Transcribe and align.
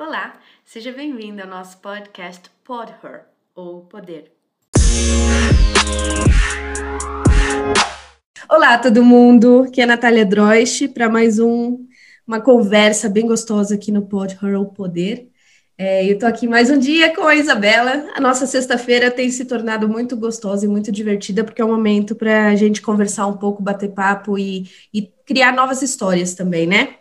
Olá, 0.00 0.38
seja 0.64 0.92
bem-vindo 0.92 1.42
ao 1.42 1.48
nosso 1.48 1.78
podcast 1.78 2.48
Pod 2.62 2.94
Her, 3.02 3.22
ou 3.52 3.80
Poder. 3.80 4.30
Olá, 8.48 8.78
todo 8.78 9.02
mundo. 9.02 9.64
Aqui 9.66 9.80
é 9.80 9.84
a 9.84 9.88
Natália 9.88 10.24
Droist 10.24 10.86
para 10.90 11.08
mais 11.08 11.40
um, 11.40 11.84
uma 12.24 12.40
conversa 12.40 13.08
bem 13.08 13.26
gostosa 13.26 13.74
aqui 13.74 13.90
no 13.90 14.06
Pod 14.06 14.38
Her, 14.40 14.60
ou 14.60 14.66
Poder. 14.66 15.32
É, 15.76 16.08
eu 16.08 16.14
estou 16.14 16.28
aqui 16.28 16.46
mais 16.46 16.70
um 16.70 16.78
dia 16.78 17.12
com 17.12 17.22
a 17.22 17.34
Isabela. 17.34 18.08
A 18.14 18.20
nossa 18.20 18.46
sexta-feira 18.46 19.10
tem 19.10 19.28
se 19.32 19.46
tornado 19.46 19.88
muito 19.88 20.16
gostosa 20.16 20.64
e 20.64 20.68
muito 20.68 20.92
divertida, 20.92 21.42
porque 21.42 21.60
é 21.60 21.64
um 21.64 21.74
momento 21.74 22.14
para 22.14 22.46
a 22.46 22.54
gente 22.54 22.80
conversar 22.80 23.26
um 23.26 23.36
pouco, 23.36 23.60
bater 23.60 23.88
papo 23.88 24.38
e, 24.38 24.70
e 24.94 25.12
criar 25.26 25.50
novas 25.50 25.82
histórias 25.82 26.34
também, 26.34 26.68
né? 26.68 26.98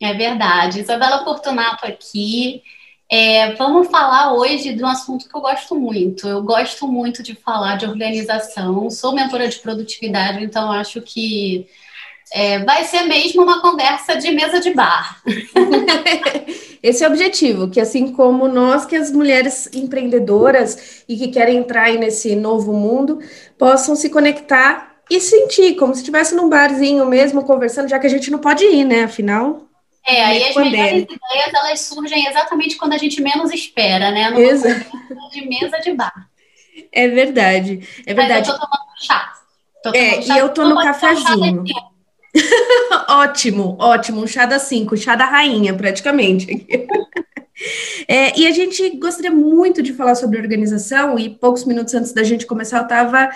É 0.00 0.14
verdade. 0.14 0.80
Isabela 0.80 1.24
Fortunato 1.24 1.86
aqui. 1.86 2.62
É, 3.10 3.54
vamos 3.54 3.88
falar 3.88 4.34
hoje 4.34 4.74
de 4.74 4.84
um 4.84 4.86
assunto 4.86 5.28
que 5.28 5.34
eu 5.34 5.40
gosto 5.40 5.74
muito. 5.74 6.28
Eu 6.28 6.42
gosto 6.42 6.86
muito 6.86 7.22
de 7.22 7.34
falar 7.34 7.76
de 7.76 7.86
organização. 7.86 8.90
Sou 8.90 9.14
mentora 9.14 9.48
de 9.48 9.58
produtividade, 9.58 10.44
então 10.44 10.70
acho 10.70 11.00
que 11.00 11.66
é, 12.32 12.62
vai 12.64 12.84
ser 12.84 13.04
mesmo 13.04 13.42
uma 13.42 13.60
conversa 13.60 14.16
de 14.16 14.30
mesa 14.30 14.60
de 14.60 14.72
bar. 14.74 15.22
Esse 16.82 17.02
é 17.02 17.08
o 17.08 17.10
objetivo, 17.10 17.68
que 17.68 17.80
assim 17.80 18.12
como 18.12 18.46
nós, 18.46 18.84
que 18.84 18.94
as 18.94 19.10
mulheres 19.10 19.68
empreendedoras 19.74 21.02
e 21.08 21.16
que 21.16 21.28
querem 21.28 21.58
entrar 21.58 21.90
nesse 21.94 22.36
novo 22.36 22.72
mundo, 22.72 23.18
possam 23.58 23.96
se 23.96 24.08
conectar 24.10 24.96
e 25.10 25.20
sentir, 25.20 25.74
como 25.74 25.94
se 25.94 26.00
estivesse 26.00 26.34
num 26.34 26.48
barzinho 26.48 27.04
mesmo, 27.06 27.42
conversando, 27.42 27.88
já 27.88 27.98
que 27.98 28.06
a 28.06 28.10
gente 28.10 28.30
não 28.30 28.38
pode 28.38 28.64
ir, 28.64 28.84
né? 28.84 29.04
Afinal. 29.04 29.67
É, 30.06 30.24
aí 30.24 30.44
as 30.44 30.56
melhores 30.56 31.02
ideias, 31.02 31.54
elas 31.54 31.80
surgem 31.80 32.26
exatamente 32.26 32.76
quando 32.76 32.94
a 32.94 32.98
gente 32.98 33.20
menos 33.20 33.52
espera, 33.52 34.10
né? 34.10 34.30
Numa 34.30 34.40
Exato. 34.40 34.86
de 35.32 35.46
mesa 35.46 35.78
de 35.80 35.92
bar. 35.92 36.28
É 36.92 37.08
verdade, 37.08 37.86
é 38.06 38.14
verdade. 38.14 38.48
Mas 38.48 38.48
eu 38.48 38.54
tô 38.54 38.60
tomando 38.60 38.88
chá. 39.00 39.32
Tô 39.82 39.92
tomando 39.92 40.06
é, 40.06 40.22
chá, 40.22 40.36
e 40.36 40.38
eu 40.38 40.48
tô 40.48 40.68
no 40.68 40.80
cafezinho. 40.80 41.64
ótimo, 43.08 43.76
ótimo. 43.78 44.22
Um 44.22 44.26
chá 44.26 44.46
da 44.46 44.58
cinco, 44.58 44.96
chá 44.96 45.14
da 45.14 45.26
rainha, 45.26 45.74
praticamente. 45.74 46.66
é, 48.08 48.38
e 48.38 48.46
a 48.46 48.50
gente 48.50 48.96
gostaria 48.96 49.30
muito 49.30 49.82
de 49.82 49.92
falar 49.92 50.14
sobre 50.14 50.38
organização, 50.38 51.18
e 51.18 51.30
poucos 51.30 51.64
minutos 51.64 51.94
antes 51.94 52.12
da 52.12 52.22
gente 52.22 52.46
começar, 52.46 52.78
eu 52.78 52.82
estava 52.84 53.28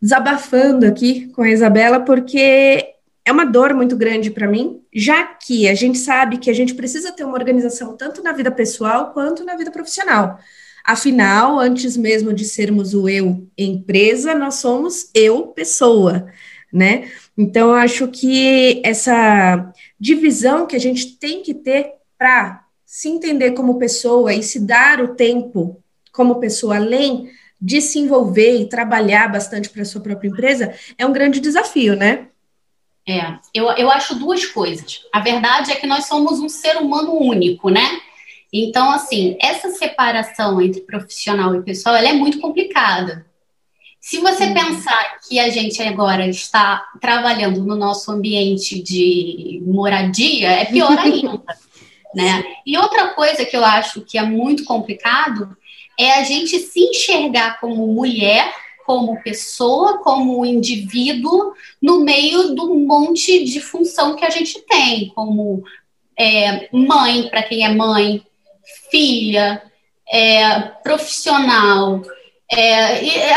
desabafando 0.00 0.86
aqui 0.86 1.26
com 1.28 1.42
a 1.42 1.50
Isabela, 1.50 2.00
porque 2.00 2.94
é 3.28 3.32
uma 3.32 3.44
dor 3.44 3.74
muito 3.74 3.96
grande 3.96 4.30
para 4.30 4.48
mim, 4.48 4.80
já 4.92 5.24
que 5.24 5.68
a 5.68 5.74
gente 5.74 5.98
sabe 5.98 6.38
que 6.38 6.50
a 6.50 6.54
gente 6.54 6.74
precisa 6.74 7.12
ter 7.12 7.24
uma 7.24 7.34
organização 7.34 7.96
tanto 7.96 8.22
na 8.22 8.32
vida 8.32 8.50
pessoal 8.50 9.12
quanto 9.12 9.44
na 9.44 9.56
vida 9.56 9.70
profissional. 9.70 10.38
Afinal, 10.84 11.58
antes 11.58 11.96
mesmo 11.96 12.32
de 12.32 12.44
sermos 12.44 12.94
o 12.94 13.08
eu 13.08 13.46
empresa, 13.56 14.34
nós 14.34 14.54
somos 14.56 15.10
eu 15.14 15.48
pessoa 15.48 16.26
né? 16.72 17.10
Então, 17.36 17.70
eu 17.70 17.74
acho 17.74 18.08
que 18.08 18.82
essa 18.84 19.72
divisão 19.98 20.66
que 20.66 20.76
a 20.76 20.80
gente 20.80 21.16
tem 21.16 21.42
que 21.42 21.54
ter 21.54 21.94
para 22.16 22.64
se 22.84 23.08
entender 23.08 23.52
como 23.52 23.78
pessoa 23.78 24.34
e 24.34 24.42
se 24.42 24.60
dar 24.60 25.00
o 25.00 25.14
tempo 25.14 25.82
como 26.12 26.40
pessoa, 26.40 26.76
além 26.76 27.30
de 27.60 27.80
se 27.80 27.98
envolver 27.98 28.60
e 28.60 28.68
trabalhar 28.68 29.28
bastante 29.28 29.68
para 29.68 29.82
a 29.82 29.84
sua 29.84 30.00
própria 30.00 30.28
empresa, 30.28 30.72
é 30.96 31.06
um 31.06 31.12
grande 31.12 31.40
desafio, 31.40 31.96
né? 31.96 32.28
É, 33.08 33.38
eu, 33.54 33.70
eu 33.70 33.90
acho 33.90 34.16
duas 34.16 34.44
coisas. 34.44 35.00
A 35.10 35.20
verdade 35.20 35.72
é 35.72 35.76
que 35.76 35.86
nós 35.86 36.06
somos 36.06 36.40
um 36.40 36.48
ser 36.48 36.76
humano 36.76 37.14
único, 37.14 37.70
né? 37.70 38.00
Então, 38.52 38.90
assim, 38.90 39.36
essa 39.40 39.70
separação 39.70 40.60
entre 40.60 40.82
profissional 40.82 41.54
e 41.54 41.62
pessoal, 41.62 41.96
ela 41.96 42.08
é 42.08 42.12
muito 42.12 42.38
complicada. 42.38 43.26
Se 43.98 44.18
você 44.18 44.44
uhum. 44.44 44.54
pensar 44.54 45.20
que 45.26 45.40
a 45.40 45.48
gente 45.48 45.82
agora 45.82 46.26
está 46.26 46.86
trabalhando 47.00 47.64
no 47.64 47.76
nosso 47.76 48.10
ambiente 48.12 48.82
de 48.82 49.62
moradia, 49.66 50.50
é 50.50 50.64
pior 50.66 50.96
ainda. 50.98 51.42
né? 52.14 52.44
E 52.66 52.76
outra 52.76 53.08
coisa 53.08 53.44
que 53.44 53.56
eu 53.56 53.64
acho 53.64 54.02
que 54.02 54.18
é 54.18 54.22
muito 54.22 54.64
complicado 54.64 55.56
é 55.98 56.12
a 56.12 56.24
gente 56.24 56.58
se 56.58 56.80
enxergar 56.80 57.58
como 57.58 57.86
mulher, 57.86 58.52
como 58.88 59.22
pessoa, 59.22 59.98
como 59.98 60.46
indivíduo, 60.46 61.52
no 61.80 62.00
meio 62.00 62.54
do 62.54 62.74
monte 62.74 63.44
de 63.44 63.60
função 63.60 64.16
que 64.16 64.24
a 64.24 64.30
gente 64.30 64.62
tem, 64.62 65.12
como 65.14 65.62
é, 66.18 66.70
mãe, 66.72 67.28
para 67.28 67.42
quem 67.42 67.66
é 67.66 67.68
mãe, 67.68 68.24
filha, 68.90 69.62
é, 70.10 70.58
profissional. 70.82 72.00
É, 72.50 73.34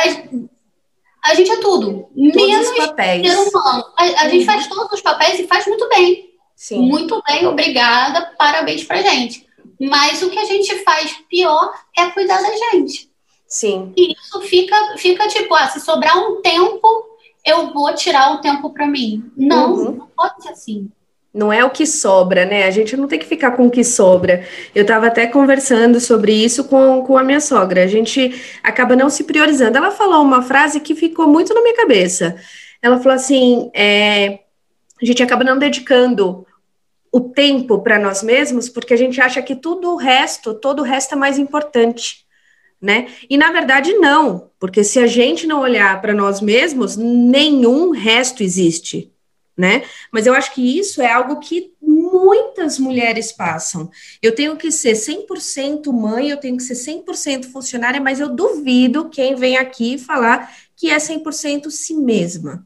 a 1.22 1.36
gente 1.36 1.52
é 1.52 1.58
tudo. 1.58 2.08
Todos 2.16 2.34
menos 2.34 2.68
ser 2.70 3.50
humano. 3.50 3.86
A, 3.98 4.04
a 4.04 4.24
uhum. 4.24 4.30
gente 4.30 4.46
faz 4.46 4.68
todos 4.68 4.94
os 4.94 5.02
papéis 5.02 5.38
e 5.38 5.48
faz 5.48 5.68
muito 5.68 5.90
bem. 5.90 6.30
Sim. 6.56 6.80
Muito 6.80 7.22
bem, 7.28 7.46
obrigada, 7.46 8.34
parabéns 8.38 8.86
pra 8.86 9.02
gente. 9.02 9.46
Mas 9.78 10.24
o 10.24 10.30
que 10.30 10.40
a 10.40 10.46
gente 10.46 10.82
faz 10.86 11.14
pior 11.30 11.74
é 11.98 12.06
cuidar 12.12 12.42
da 12.42 12.56
gente. 12.56 13.11
Sim. 13.52 13.92
E 13.98 14.14
isso 14.14 14.40
fica, 14.44 14.76
fica 14.98 15.28
tipo, 15.28 15.54
ah, 15.54 15.68
se 15.68 15.82
sobrar 15.82 16.18
um 16.18 16.42
tempo, 16.42 16.88
eu 17.46 17.74
vou 17.74 17.94
tirar 17.94 18.34
o 18.34 18.38
tempo 18.40 18.70
para 18.72 18.88
mim. 18.88 19.30
Não, 19.36 19.74
uhum. 19.74 19.92
não 19.92 20.08
pode 20.16 20.42
ser 20.42 20.50
assim. 20.50 20.90
Não 21.34 21.52
é 21.52 21.64
o 21.64 21.70
que 21.70 21.86
sobra, 21.86 22.46
né? 22.46 22.64
A 22.64 22.72
gente 22.72 22.96
não 22.96 23.10
tem 23.10 23.20
que 23.20 23.26
ficar 23.26 23.52
com 23.52 23.68
o 23.68 23.72
que 23.72 23.84
sobra. 23.84 24.46
Eu 24.74 24.84
estava 24.84 25.08
até 25.08 25.28
conversando 25.28 26.00
sobre 26.00 26.34
isso 26.34 26.64
com, 26.64 27.04
com 27.04 27.18
a 27.18 27.24
minha 27.24 27.42
sogra. 27.42 27.84
A 27.84 27.88
gente 27.88 28.42
acaba 28.64 28.96
não 28.96 29.10
se 29.10 29.26
priorizando. 29.26 29.78
Ela 29.78 29.92
falou 29.92 30.22
uma 30.22 30.42
frase 30.42 30.80
que 30.80 30.96
ficou 30.96 31.28
muito 31.28 31.54
na 31.54 31.62
minha 31.62 31.76
cabeça. 31.76 32.38
Ela 32.82 33.00
falou 33.00 33.16
assim: 33.16 33.70
é, 33.74 34.40
a 35.02 35.06
gente 35.06 35.22
acaba 35.22 35.44
não 35.44 35.58
dedicando 35.58 36.46
o 37.12 37.20
tempo 37.20 37.82
para 37.82 38.00
nós 38.00 38.24
mesmos 38.24 38.70
porque 38.70 38.94
a 38.94 38.98
gente 38.98 39.20
acha 39.20 39.42
que 39.42 39.56
tudo 39.56 39.92
o 39.92 39.98
resto, 39.98 40.54
todo 40.54 40.80
o 40.80 40.86
resto 40.86 41.16
é 41.16 41.18
mais 41.18 41.38
importante. 41.38 42.26
Né? 42.81 43.09
E 43.30 43.38
na 43.38 43.52
verdade 43.52 43.94
não, 43.94 44.50
porque 44.59 44.84
se 44.84 44.97
a 44.97 45.06
gente 45.06 45.46
não 45.46 45.59
olhar 45.59 46.02
para 46.02 46.16
nós 46.16 46.42
mesmos, 46.42 46.97
nenhum 46.97 47.92
resto 47.92 48.42
existe 48.42 49.12
né? 49.62 49.84
Mas 50.12 50.25
eu 50.25 50.34
acho 50.34 50.53
que 50.53 50.80
isso 50.80 51.02
é 51.02 51.12
algo 51.12 51.40
que 51.40 51.74
muitas 51.80 52.80
mulheres 52.80 53.31
passam. 53.31 53.91
Eu 54.22 54.34
tenho 54.34 54.56
que 54.56 54.72
ser 54.72 54.94
100% 54.94 55.91
mãe, 55.94 56.30
eu 56.30 56.38
tenho 56.38 56.58
que 56.58 56.64
ser 56.64 56.74
100% 56.74 57.52
funcionária, 57.52 58.02
mas 58.02 58.20
eu 58.20 58.30
duvido 58.30 59.09
quem 59.09 59.36
vem 59.36 59.58
aqui 59.58 60.00
falar 60.00 60.52
que 60.75 60.90
é 60.90 60.97
100% 60.97 61.70
si 61.70 61.94
mesma. 61.94 62.66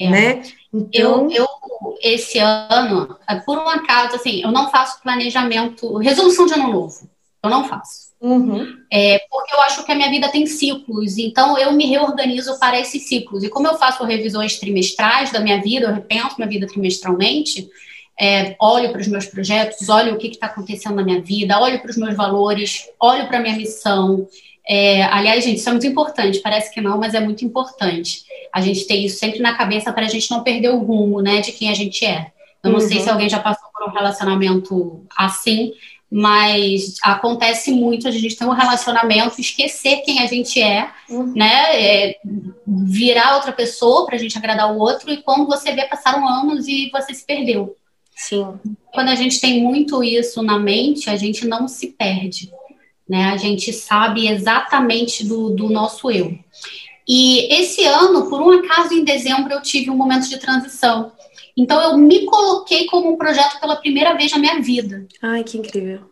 É. 0.00 0.10
Né? 0.10 0.42
Então, 0.72 1.30
eu, 1.30 1.46
eu, 1.46 1.98
esse 2.02 2.38
ano, 2.38 3.16
por 3.46 3.58
um 3.58 3.68
acaso, 3.68 4.16
assim, 4.16 4.42
eu 4.42 4.50
não 4.50 4.70
faço 4.70 5.00
planejamento, 5.02 5.98
resolução 5.98 6.46
de 6.46 6.54
ano 6.54 6.72
novo, 6.72 7.08
eu 7.42 7.50
não 7.50 7.64
faço. 7.64 8.12
Uhum. 8.20 8.76
É, 8.90 9.18
porque 9.28 9.52
eu 9.52 9.60
acho 9.62 9.84
que 9.84 9.90
a 9.90 9.94
minha 9.96 10.08
vida 10.08 10.28
tem 10.28 10.46
ciclos, 10.46 11.18
então 11.18 11.58
eu 11.58 11.72
me 11.72 11.86
reorganizo 11.86 12.56
para 12.60 12.78
esses 12.78 13.08
ciclos. 13.08 13.42
E 13.42 13.48
como 13.48 13.66
eu 13.66 13.76
faço 13.76 14.04
revisões 14.04 14.58
trimestrais 14.60 15.32
da 15.32 15.40
minha 15.40 15.60
vida, 15.60 15.86
eu 15.86 15.94
repenso 15.94 16.36
minha 16.38 16.48
vida 16.48 16.68
trimestralmente, 16.68 17.68
é, 18.20 18.54
olho 18.60 18.92
para 18.92 19.00
os 19.00 19.08
meus 19.08 19.26
projetos, 19.26 19.88
olho 19.88 20.14
o 20.14 20.18
que 20.18 20.28
está 20.28 20.46
acontecendo 20.46 20.94
na 20.94 21.02
minha 21.02 21.20
vida, 21.20 21.58
olho 21.58 21.80
para 21.80 21.90
os 21.90 21.96
meus 21.96 22.14
valores, 22.14 22.88
olho 23.00 23.26
para 23.26 23.38
a 23.38 23.40
minha 23.40 23.56
missão. 23.56 24.28
É, 24.68 25.02
aliás, 25.02 25.42
gente, 25.42 25.58
isso 25.58 25.68
é 25.68 25.72
muito 25.72 25.86
importante, 25.88 26.38
parece 26.38 26.72
que 26.72 26.80
não, 26.80 26.98
mas 26.98 27.14
é 27.14 27.20
muito 27.20 27.44
importante. 27.44 28.22
A 28.54 28.60
gente 28.60 28.86
ter 28.86 28.94
isso 28.94 29.18
sempre 29.18 29.40
na 29.40 29.56
cabeça 29.56 29.92
para 29.92 30.04
a 30.04 30.08
gente 30.08 30.30
não 30.30 30.44
perder 30.44 30.68
o 30.68 30.78
rumo 30.78 31.20
né, 31.20 31.40
de 31.40 31.50
quem 31.50 31.70
a 31.70 31.74
gente 31.74 32.04
é. 32.04 32.30
Eu 32.62 32.70
não 32.70 32.78
uhum. 32.78 32.86
sei 32.86 33.00
se 33.00 33.10
alguém 33.10 33.28
já 33.28 33.40
passou 33.40 33.68
por 33.72 33.88
um 33.88 33.92
relacionamento 33.92 35.04
assim, 35.18 35.72
mas 36.14 36.96
acontece 37.02 37.72
muito 37.72 38.06
a 38.06 38.10
gente 38.10 38.36
ter 38.36 38.44
um 38.44 38.50
relacionamento, 38.50 39.40
esquecer 39.40 40.02
quem 40.04 40.20
a 40.20 40.26
gente 40.26 40.60
é, 40.60 40.90
uhum. 41.08 41.32
né? 41.34 41.74
É, 41.74 42.18
virar 42.66 43.36
outra 43.36 43.50
pessoa 43.50 44.04
para 44.04 44.16
a 44.16 44.18
gente 44.18 44.36
agradar 44.36 44.70
o 44.74 44.78
outro, 44.78 45.10
e 45.10 45.22
quando 45.22 45.46
você 45.46 45.72
vê, 45.72 45.86
passaram 45.86 46.28
anos 46.28 46.68
e 46.68 46.90
você 46.92 47.14
se 47.14 47.24
perdeu. 47.24 47.74
Sim. 48.14 48.46
Quando 48.92 49.08
a 49.08 49.14
gente 49.14 49.40
tem 49.40 49.62
muito 49.62 50.04
isso 50.04 50.42
na 50.42 50.58
mente, 50.58 51.08
a 51.08 51.16
gente 51.16 51.46
não 51.46 51.66
se 51.66 51.86
perde, 51.88 52.52
né? 53.08 53.30
A 53.30 53.38
gente 53.38 53.72
sabe 53.72 54.28
exatamente 54.28 55.24
do, 55.24 55.48
do 55.48 55.70
nosso 55.70 56.10
eu. 56.10 56.38
E 57.08 57.54
esse 57.54 57.86
ano, 57.86 58.28
por 58.28 58.42
um 58.42 58.50
acaso, 58.50 58.92
em 58.92 59.02
dezembro, 59.02 59.50
eu 59.50 59.62
tive 59.62 59.88
um 59.88 59.96
momento 59.96 60.28
de 60.28 60.38
transição. 60.38 61.10
Então 61.56 61.80
eu 61.80 61.96
me 61.96 62.24
coloquei 62.24 62.86
como 62.86 63.12
um 63.12 63.16
projeto 63.16 63.60
pela 63.60 63.76
primeira 63.76 64.14
vez 64.14 64.32
na 64.32 64.38
minha 64.38 64.60
vida. 64.60 65.06
Ai, 65.20 65.44
que 65.44 65.58
incrível. 65.58 66.10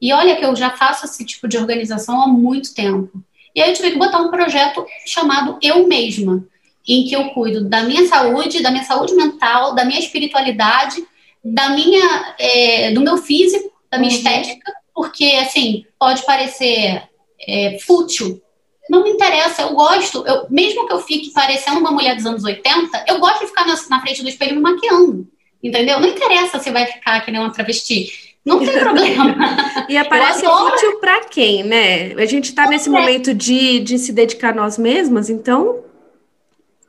E 0.00 0.12
olha 0.12 0.36
que 0.36 0.44
eu 0.44 0.54
já 0.54 0.70
faço 0.70 1.06
esse 1.06 1.24
tipo 1.24 1.48
de 1.48 1.56
organização 1.56 2.20
há 2.20 2.26
muito 2.26 2.74
tempo. 2.74 3.22
E 3.54 3.62
aí 3.62 3.70
eu 3.70 3.74
tive 3.74 3.92
que 3.92 3.98
botar 3.98 4.18
um 4.18 4.30
projeto 4.30 4.84
chamado 5.06 5.58
Eu 5.62 5.88
Mesma, 5.88 6.46
em 6.86 7.04
que 7.04 7.14
eu 7.14 7.30
cuido 7.30 7.64
da 7.64 7.82
minha 7.82 8.06
saúde, 8.06 8.62
da 8.62 8.70
minha 8.70 8.84
saúde 8.84 9.14
mental, 9.14 9.74
da 9.74 9.84
minha 9.84 9.98
espiritualidade, 9.98 11.02
da 11.42 11.70
minha, 11.70 12.34
é, 12.38 12.92
do 12.92 13.00
meu 13.00 13.16
físico 13.16 13.72
da 13.90 13.98
minha 13.98 14.10
uhum. 14.10 14.18
estética, 14.18 14.72
porque, 14.94 15.24
assim, 15.40 15.84
pode 15.98 16.24
parecer 16.24 17.02
é, 17.46 17.78
fútil. 17.80 18.40
Não 18.88 19.02
me 19.02 19.10
interessa, 19.10 19.62
eu 19.62 19.74
gosto, 19.74 20.24
eu, 20.26 20.46
mesmo 20.48 20.86
que 20.86 20.92
eu 20.92 21.00
fique 21.00 21.32
parecendo 21.32 21.80
uma 21.80 21.90
mulher 21.90 22.14
dos 22.14 22.26
anos 22.26 22.44
80, 22.44 23.04
eu 23.08 23.18
gosto 23.18 23.40
de 23.40 23.48
ficar 23.48 23.66
na, 23.66 23.74
na 23.90 24.00
frente 24.00 24.22
do 24.22 24.28
espelho 24.28 24.54
me 24.54 24.62
maquiando. 24.62 25.26
Entendeu? 25.62 25.98
Não 25.98 26.08
interessa 26.08 26.58
se 26.58 26.70
vai 26.70 26.86
ficar 26.86 27.24
que 27.24 27.30
nem 27.30 27.40
uma 27.40 27.52
travesti. 27.52 28.12
Não 28.44 28.60
tem 28.60 28.78
problema. 28.78 29.34
e 29.88 29.96
aparece 29.96 30.46
útil 30.46 31.00
para 31.00 31.24
quem, 31.24 31.64
né? 31.64 32.12
A 32.12 32.26
gente 32.26 32.44
está 32.44 32.68
nesse 32.68 32.88
é. 32.88 32.92
momento 32.92 33.34
de, 33.34 33.80
de 33.80 33.98
se 33.98 34.12
dedicar 34.12 34.50
a 34.50 34.54
nós 34.54 34.78
mesmas, 34.78 35.28
então 35.28 35.82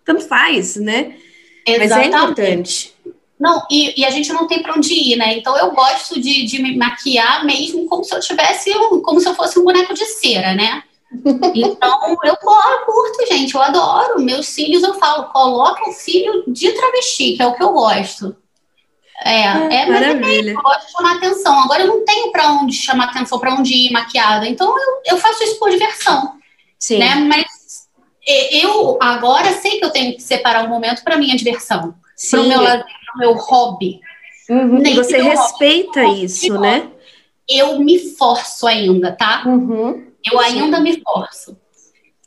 tanto 0.06 0.22
faz, 0.28 0.76
né? 0.76 1.16
Exatamente. 1.66 1.90
Mas 1.90 1.92
é 1.92 2.06
importante. 2.06 2.94
Não, 3.40 3.66
e, 3.70 4.02
e, 4.02 4.06
a 4.06 4.10
gente 4.10 4.34
não 4.34 4.48
tem 4.48 4.64
para 4.64 4.74
onde 4.74 4.94
ir, 4.94 5.16
né? 5.16 5.38
Então 5.38 5.56
eu 5.58 5.72
gosto 5.72 6.20
de, 6.20 6.44
de 6.44 6.62
me 6.62 6.76
maquiar 6.76 7.46
mesmo 7.46 7.86
como 7.86 8.04
se 8.04 8.16
eu 8.16 8.20
tivesse, 8.20 8.72
um, 8.76 9.00
como 9.02 9.20
se 9.20 9.28
eu 9.28 9.36
fosse 9.36 9.60
um 9.60 9.64
boneco 9.64 9.94
de 9.94 10.06
cera, 10.06 10.56
né? 10.56 10.84
Então 11.56 12.18
eu, 12.24 12.36
curto, 12.38 13.26
gente, 13.28 13.56
eu 13.56 13.62
adoro. 13.62 14.22
Meus 14.22 14.48
cílios 14.48 14.84
eu 14.84 14.94
falo, 14.96 15.26
coloca 15.26 15.90
o 15.90 15.94
cílio 15.94 16.44
de 16.48 16.72
travesti, 16.72 17.34
que 17.34 17.42
é 17.42 17.48
o 17.48 17.56
que 17.56 17.64
eu 17.64 17.72
gosto. 17.72 18.36
É, 19.24 19.42
é, 19.42 19.76
é 19.82 19.86
maravilha. 19.88 20.52
eu 20.52 20.62
gosto 20.62 20.86
de 20.86 20.92
chamar 20.92 21.16
atenção. 21.16 21.60
Agora 21.62 21.84
eu 21.84 21.88
não 21.88 22.06
tenho 22.06 22.32
para 22.32 22.52
onde 22.52 22.76
chamar 22.76 23.06
atenção, 23.06 23.40
para 23.40 23.54
onde 23.56 23.74
ir 23.74 23.92
maquiada. 23.92 24.48
Então 24.48 24.68
eu, 24.68 25.14
eu 25.14 25.18
faço 25.18 25.44
isso 25.44 25.58
por 25.58 25.70
diversão. 25.70 26.34
Sim. 26.78 27.00
Né? 27.00 27.16
Mas 27.16 27.88
eu 28.52 28.98
agora 29.02 29.54
sei 29.54 29.80
que 29.80 29.86
eu 29.86 29.90
tenho 29.90 30.14
que 30.16 30.22
separar 30.22 30.66
um 30.66 30.70
momento 30.70 31.04
para 31.04 31.18
minha 31.18 31.36
diversão, 31.36 31.96
para 32.30 32.42
o 32.42 32.48
meu 32.48 32.62
lazer, 32.62 32.84
para 32.84 33.16
o 33.16 33.20
meu 33.20 33.34
hobby. 33.34 34.02
Uhum. 34.50 34.86
E 34.86 34.94
você 34.94 35.22
respeita 35.22 36.04
hobby, 36.04 36.24
isso, 36.26 36.60
né? 36.60 36.90
Eu 37.50 37.80
me 37.80 37.98
forço 38.16 38.68
ainda, 38.68 39.14
tá? 39.14 39.44
Uhum. 39.46 40.07
Eu 40.26 40.40
ainda 40.40 40.80
me 40.80 41.02
forço. 41.02 41.58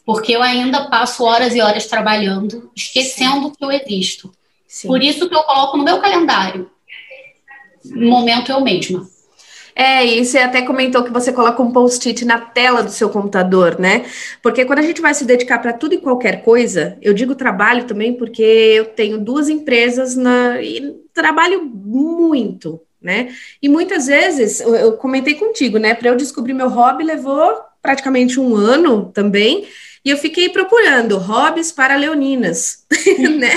Porque 0.05 0.33
eu 0.33 0.43
ainda 0.43 0.89
passo 0.89 1.25
horas 1.25 1.55
e 1.55 1.61
horas 1.61 1.87
trabalhando, 1.87 2.71
esquecendo 2.75 3.49
Sim. 3.49 3.53
que 3.57 3.65
eu 3.65 3.71
existo. 3.71 4.33
Sim. 4.67 4.89
Por 4.89 5.03
isso 5.03 5.29
que 5.29 5.35
eu 5.35 5.43
coloco 5.43 5.77
no 5.77 5.85
meu 5.85 6.01
calendário 6.01 6.71
momento 7.85 8.53
eu 8.53 8.61
mesma. 8.61 9.09
É, 9.75 10.05
e 10.05 10.25
você 10.25 10.39
até 10.39 10.63
comentou 10.63 11.05
que 11.05 11.13
você 11.13 11.33
coloca 11.33 11.63
um 11.63 11.73
post-it 11.73 12.25
na 12.25 12.39
tela 12.39 12.83
do 12.83 12.91
seu 12.91 13.09
computador, 13.09 13.79
né? 13.79 14.05
Porque 14.43 14.65
quando 14.65 14.81
a 14.81 14.83
gente 14.83 15.01
vai 15.01 15.15
se 15.15 15.25
dedicar 15.25 15.59
para 15.59 15.73
tudo 15.73 15.95
e 15.95 15.99
qualquer 15.99 16.43
coisa, 16.43 16.99
eu 17.01 17.15
digo 17.15 17.35
trabalho 17.35 17.85
também 17.85 18.13
porque 18.13 18.43
eu 18.43 18.87
tenho 18.87 19.19
duas 19.19 19.49
empresas 19.49 20.17
na, 20.17 20.61
e 20.61 20.95
trabalho 21.15 21.65
muito, 21.65 22.81
né? 23.01 23.33
E 23.63 23.69
muitas 23.69 24.09
vezes, 24.09 24.61
eu, 24.61 24.75
eu 24.75 24.93
comentei 24.95 25.35
contigo, 25.35 25.79
né? 25.79 25.95
Para 25.95 26.11
eu 26.11 26.17
descobrir 26.17 26.53
meu 26.53 26.69
hobby 26.69 27.05
levou 27.05 27.57
praticamente 27.83 28.39
um 28.39 28.55
ano 28.55 29.11
também. 29.13 29.67
E 30.05 30.09
eu 30.11 30.17
fiquei 30.17 30.49
procurando 30.49 31.19
hobbies 31.19 31.71
para 31.71 31.97
leoninas, 31.97 32.87
né? 33.39 33.53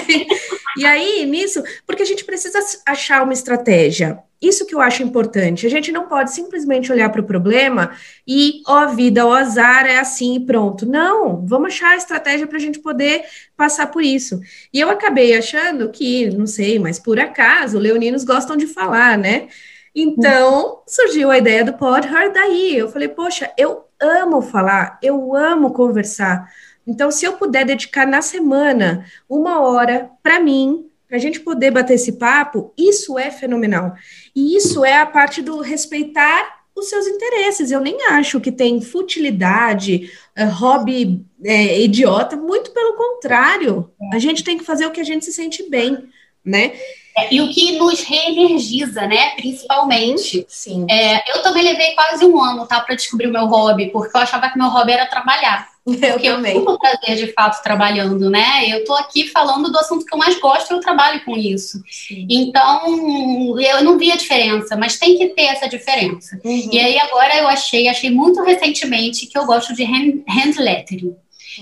E 0.78 0.86
aí, 0.86 1.25
nisso, 1.25 1.64
porque 1.86 2.04
a 2.04 2.06
gente 2.06 2.25
precisa 2.25 2.60
achar 2.86 3.24
uma 3.24 3.31
estratégia. 3.31 4.20
Isso 4.42 4.66
que 4.66 4.75
eu 4.75 4.81
acho 4.81 5.02
importante. 5.02 5.66
A 5.66 5.70
gente 5.70 5.90
não 5.90 6.10
pode 6.10 6.34
simplesmente 6.34 6.92
olhar 6.92 7.10
para 7.10 7.22
o 7.22 7.25
problema 7.25 7.92
e, 8.28 8.62
ó, 8.68 8.88
vida, 8.88 9.25
ó, 9.25 9.34
azar, 9.34 9.86
é 9.86 10.00
assim 10.00 10.36
e 10.36 10.46
pronto. 10.46 10.86
Não, 10.86 11.46
vamos 11.46 11.70
achar 11.70 11.92
a 11.92 11.96
estratégia 11.96 12.46
para 12.46 12.58
a 12.58 12.62
gente 12.62 12.80
poder 12.80 13.24
passar 13.56 13.88
por 13.88 14.04
isso. 14.04 14.42
E 14.74 14.81
eu 14.81 14.90
acabei 14.90 15.34
achando 15.38 15.90
que, 15.90 16.30
não 16.31 16.46
sei, 16.46 16.78
mas 16.78 17.00
por 17.00 17.18
acaso, 17.22 17.80
leoninos 17.80 18.25
gostam 18.25 18.58
de 18.58 18.68
falar, 18.68 19.18
né? 19.18 19.48
Então, 19.96 20.81
surgiu 20.88 21.31
a 21.31 21.38
ideia 21.38 21.64
do 21.64 21.74
Pod 21.74 22.06
Her 22.06 22.34
daí. 22.34 22.75
Eu 22.75 22.90
falei, 22.90 23.08
poxa, 23.08 23.50
eu 23.58 23.86
amo 24.03 24.41
falar, 24.41 25.00
eu 25.01 25.35
amo 25.35 25.71
conversar. 25.71 26.51
Então, 26.85 27.09
se 27.09 27.25
eu 27.25 27.33
puder 27.33 27.65
dedicar 27.65 28.05
na 28.05 28.21
semana 28.21 29.05
uma 29.29 29.61
hora 29.61 30.09
para 30.21 30.39
mim, 30.39 30.89
para 31.07 31.17
a 31.17 31.19
gente 31.19 31.39
poder 31.39 31.71
bater 31.71 31.94
esse 31.94 32.13
papo, 32.13 32.73
isso 32.77 33.17
é 33.17 33.31
fenomenal. 33.31 33.94
E 34.35 34.57
isso 34.57 34.83
é 34.83 34.97
a 34.97 35.05
parte 35.05 35.41
do 35.41 35.61
respeitar 35.61 36.63
os 36.75 36.89
seus 36.89 37.07
interesses. 37.07 37.71
Eu 37.71 37.79
nem 37.79 38.07
acho 38.07 38.41
que 38.41 38.51
tem 38.51 38.81
futilidade, 38.81 40.11
uh, 40.38 40.50
hobby 40.50 41.23
é, 41.44 41.79
idiota, 41.81 42.35
muito 42.35 42.71
pelo 42.71 42.94
contrário. 42.94 43.91
A 44.11 44.19
gente 44.19 44.44
tem 44.44 44.57
que 44.57 44.63
fazer 44.63 44.85
o 44.85 44.91
que 44.91 45.01
a 45.01 45.05
gente 45.05 45.23
se 45.23 45.33
sente 45.33 45.69
bem, 45.69 46.09
né? 46.44 46.73
É, 47.15 47.33
e 47.33 47.42
o 47.42 47.50
que 47.50 47.77
nos 47.77 48.01
reenergiza, 48.01 49.06
né? 49.07 49.31
Principalmente. 49.36 50.45
Sim. 50.50 50.86
É, 50.89 51.38
eu 51.38 51.44
também 51.44 51.63
levei 51.63 51.94
quase 51.94 52.25
um 52.25 52.42
ano, 52.42 52.65
tá, 52.65 52.81
para 52.81 52.95
descobrir 52.95 53.27
o 53.27 53.31
meu 53.31 53.45
hobby, 53.45 53.89
porque 53.92 54.15
eu 54.15 54.21
achava 54.21 54.50
que 54.50 54.57
meu 54.57 54.68
hobby 54.69 54.94
era 54.94 55.06
trabalhar. 55.06 55.71
Porque 55.83 56.25
eu, 56.25 56.39
eu 56.39 56.80
prazer 56.80 57.18
de 57.18 57.33
fato 57.33 57.62
trabalhando, 57.62 58.30
né? 58.30 58.69
Eu 58.69 58.86
tô 58.86 58.94
aqui 58.94 59.27
falando 59.27 59.69
do 59.69 59.77
assunto 59.77 60.06
que 60.06 60.13
eu 60.13 60.18
mais 60.18 60.39
gosto 60.39 60.71
e 60.71 60.74
eu 60.74 60.80
trabalho 60.80 61.24
com 61.25 61.36
isso. 61.36 61.83
Sim. 61.92 62.25
Então, 62.30 63.60
eu 63.60 63.83
não 63.83 63.98
vi 63.98 64.10
a 64.10 64.15
diferença, 64.15 64.77
mas 64.77 64.98
tem 64.98 65.18
que 65.18 65.27
ter 65.30 65.44
essa 65.44 65.68
diferença. 65.68 66.39
Uhum. 66.42 66.69
E 66.71 66.80
aí 66.80 66.98
agora 67.00 67.36
eu 67.36 67.50
achei, 67.50 67.89
achei 67.89 68.10
muito 68.10 68.42
recentemente 68.44 69.27
que 69.27 69.38
eu 69.38 69.45
gosto 69.45 69.74
de 69.74 69.83
hand, 69.83 70.24
hand 70.30 70.57
lettering. 70.57 71.18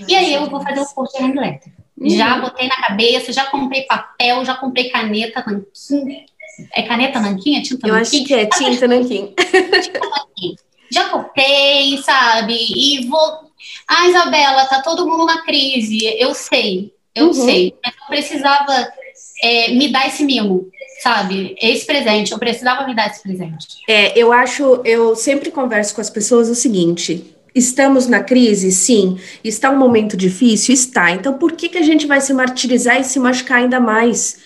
e 0.06 0.14
aí 0.14 0.32
eu 0.32 0.48
vou 0.48 0.60
fazer 0.60 0.80
o 0.80 0.86
curso 0.86 1.18
de 1.18 1.24
hand 1.24 1.34
lettering. 1.34 1.81
Uhum. 2.02 2.10
Já 2.10 2.38
botei 2.38 2.66
na 2.66 2.76
cabeça, 2.76 3.32
já 3.32 3.44
comprei 3.44 3.82
papel, 3.82 4.44
já 4.44 4.54
comprei 4.54 4.90
caneta 4.90 5.44
nanquim. 5.46 6.26
É 6.74 6.82
caneta 6.82 7.20
nanquim? 7.20 7.56
É 7.56 7.62
tinta 7.62 7.86
Eu 7.86 7.94
nanquim? 7.94 8.18
acho 8.18 8.26
que 8.26 8.34
é 8.34 8.46
tinta 8.46 8.88
nanquim. 8.88 9.32
tinta 9.36 10.00
nanquim. 10.00 10.56
Já 10.90 11.08
comprei, 11.08 11.96
sabe? 12.02 12.54
E 12.54 13.06
vou. 13.06 13.52
Ah, 13.88 14.08
Isabela, 14.08 14.66
tá 14.66 14.82
todo 14.82 15.06
mundo 15.06 15.24
na 15.24 15.42
crise. 15.42 16.04
Eu 16.18 16.34
sei, 16.34 16.92
eu 17.14 17.26
uhum. 17.26 17.32
sei. 17.32 17.74
Mas 17.84 17.94
eu 17.94 18.06
precisava 18.08 18.92
é, 19.42 19.70
me 19.70 19.88
dar 19.88 20.08
esse 20.08 20.24
mimo, 20.24 20.68
sabe? 21.02 21.56
Esse 21.62 21.86
presente, 21.86 22.32
eu 22.32 22.38
precisava 22.38 22.84
me 22.86 22.94
dar 22.94 23.06
esse 23.06 23.22
presente. 23.22 23.68
É, 23.88 24.18
eu 24.18 24.32
acho, 24.32 24.82
eu 24.84 25.14
sempre 25.14 25.52
converso 25.52 25.94
com 25.94 26.00
as 26.00 26.10
pessoas 26.10 26.48
o 26.48 26.54
seguinte: 26.54 27.32
Estamos 27.54 28.06
na 28.06 28.22
crise? 28.22 28.72
Sim. 28.72 29.18
Está 29.44 29.70
um 29.70 29.78
momento 29.78 30.16
difícil? 30.16 30.72
Está. 30.72 31.10
Então, 31.10 31.36
por 31.36 31.52
que, 31.52 31.68
que 31.68 31.78
a 31.78 31.82
gente 31.82 32.06
vai 32.06 32.20
se 32.20 32.32
martirizar 32.32 33.00
e 33.00 33.04
se 33.04 33.18
machucar 33.18 33.58
ainda 33.58 33.78
mais? 33.78 34.38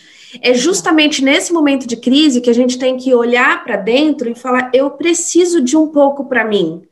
É 0.43 0.53
justamente 0.55 1.23
nesse 1.23 1.53
momento 1.53 1.87
de 1.87 1.97
crise 1.97 2.41
que 2.41 2.51
a 2.51 2.55
gente 2.55 2.79
tem 2.79 2.97
que 2.97 3.15
olhar 3.15 3.63
para 3.65 3.77
dentro 3.77 4.29
e 4.29 4.35
falar: 4.35 4.71
eu 4.75 4.91
preciso 4.91 5.61
de 5.63 5.77
um 5.77 5.89
pouco 5.89 6.25
para 6.25 6.45
mim. 6.45 6.83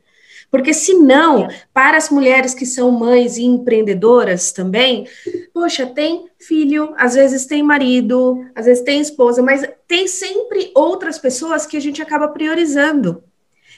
Porque, 0.49 0.73
senão, 0.73 1.49
para 1.73 1.97
as 1.97 2.09
mulheres 2.09 2.53
que 2.53 2.65
são 2.65 2.89
mães 2.89 3.35
e 3.35 3.43
empreendedoras 3.43 4.53
também, 4.53 5.05
poxa, 5.53 5.85
tem 5.85 6.29
filho, 6.39 6.93
às 6.97 7.15
vezes 7.15 7.45
tem 7.45 7.61
marido, 7.61 8.45
às 8.55 8.65
vezes 8.65 8.83
tem 8.83 9.01
esposa, 9.01 9.41
mas 9.41 9.67
tem 9.85 10.07
sempre 10.07 10.71
outras 10.73 11.17
pessoas 11.17 11.65
que 11.65 11.75
a 11.75 11.79
gente 11.81 12.01
acaba 12.01 12.29
priorizando 12.29 13.21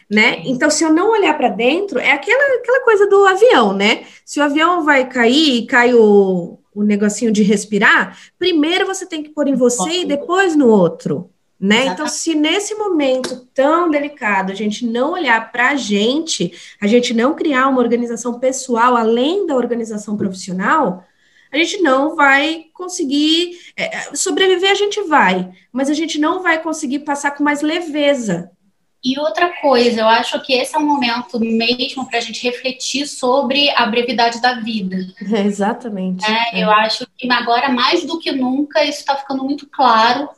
né? 0.10 0.42
Então, 0.46 0.70
se 0.70 0.84
eu 0.84 0.94
não 0.94 1.12
olhar 1.12 1.38
para 1.38 1.50
dentro, 1.50 2.00
é 2.00 2.12
aquela, 2.12 2.56
aquela 2.56 2.84
coisa 2.84 3.08
do 3.08 3.26
avião, 3.26 3.74
né? 3.74 4.06
Se 4.26 4.40
o 4.40 4.44
avião 4.44 4.84
vai 4.84 5.08
cair 5.08 5.58
e 5.58 5.66
cai 5.68 5.94
o, 5.94 6.58
o 6.74 6.84
negocinho 6.84 7.32
de 7.32 7.44
respirar, 7.44 8.18
primeiro 8.40 8.86
você 8.86 9.06
tem 9.06 9.22
que 9.22 9.30
pôr 9.30 9.48
em 9.48 9.56
você 9.56 10.02
e 10.02 10.06
depois 10.06 10.56
no 10.56 10.70
outro, 10.70 11.30
né? 11.60 11.88
Então, 11.88 12.08
se 12.08 12.34
nesse 12.36 12.74
momento 12.76 13.48
tão 13.54 13.90
delicado 13.90 14.52
a 14.52 14.56
gente 14.56 14.86
não 14.86 15.12
olhar 15.12 15.52
para 15.52 15.70
a 15.70 15.76
gente, 15.76 16.54
a 16.80 16.88
gente 16.88 17.14
não 17.14 17.36
criar 17.36 17.68
uma 17.68 17.82
organização 17.82 18.40
pessoal 18.40 18.96
além 18.96 19.46
da 19.46 19.56
organização 19.56 20.16
profissional, 20.16 21.04
a 21.52 21.58
gente 21.58 21.82
não 21.82 22.16
vai 22.16 22.66
conseguir 22.74 23.58
é, 23.76 24.16
sobreviver, 24.16 24.70
a 24.70 24.76
gente 24.76 25.02
vai, 25.04 25.50
mas 25.72 25.90
a 25.90 25.94
gente 25.94 26.20
não 26.20 26.44
vai 26.44 26.62
conseguir 26.62 27.00
passar 27.00 27.32
com 27.32 27.44
mais 27.44 27.62
leveza 27.62 28.52
e 29.04 29.20
outra 29.20 29.50
coisa, 29.62 30.02
eu 30.02 30.08
acho 30.08 30.42
que 30.42 30.54
esse 30.54 30.76
é 30.76 30.80
um 30.80 30.86
momento 30.86 31.40
mesmo 31.40 32.08
para 32.08 32.18
a 32.18 32.22
gente 32.22 32.44
refletir 32.44 33.08
sobre 33.08 33.70
a 33.72 33.86
brevidade 33.86 34.42
da 34.42 34.56
vida. 34.60 34.98
Exatamente. 35.46 36.26
É, 36.26 36.60
é. 36.60 36.64
Eu 36.64 36.72
acho 36.72 37.06
que 37.18 37.32
agora, 37.32 37.70
mais 37.70 38.06
do 38.06 38.20
que 38.20 38.32
nunca, 38.32 38.84
isso 38.84 39.00
está 39.00 39.16
ficando 39.16 39.44
muito 39.44 39.68
claro. 39.68 40.30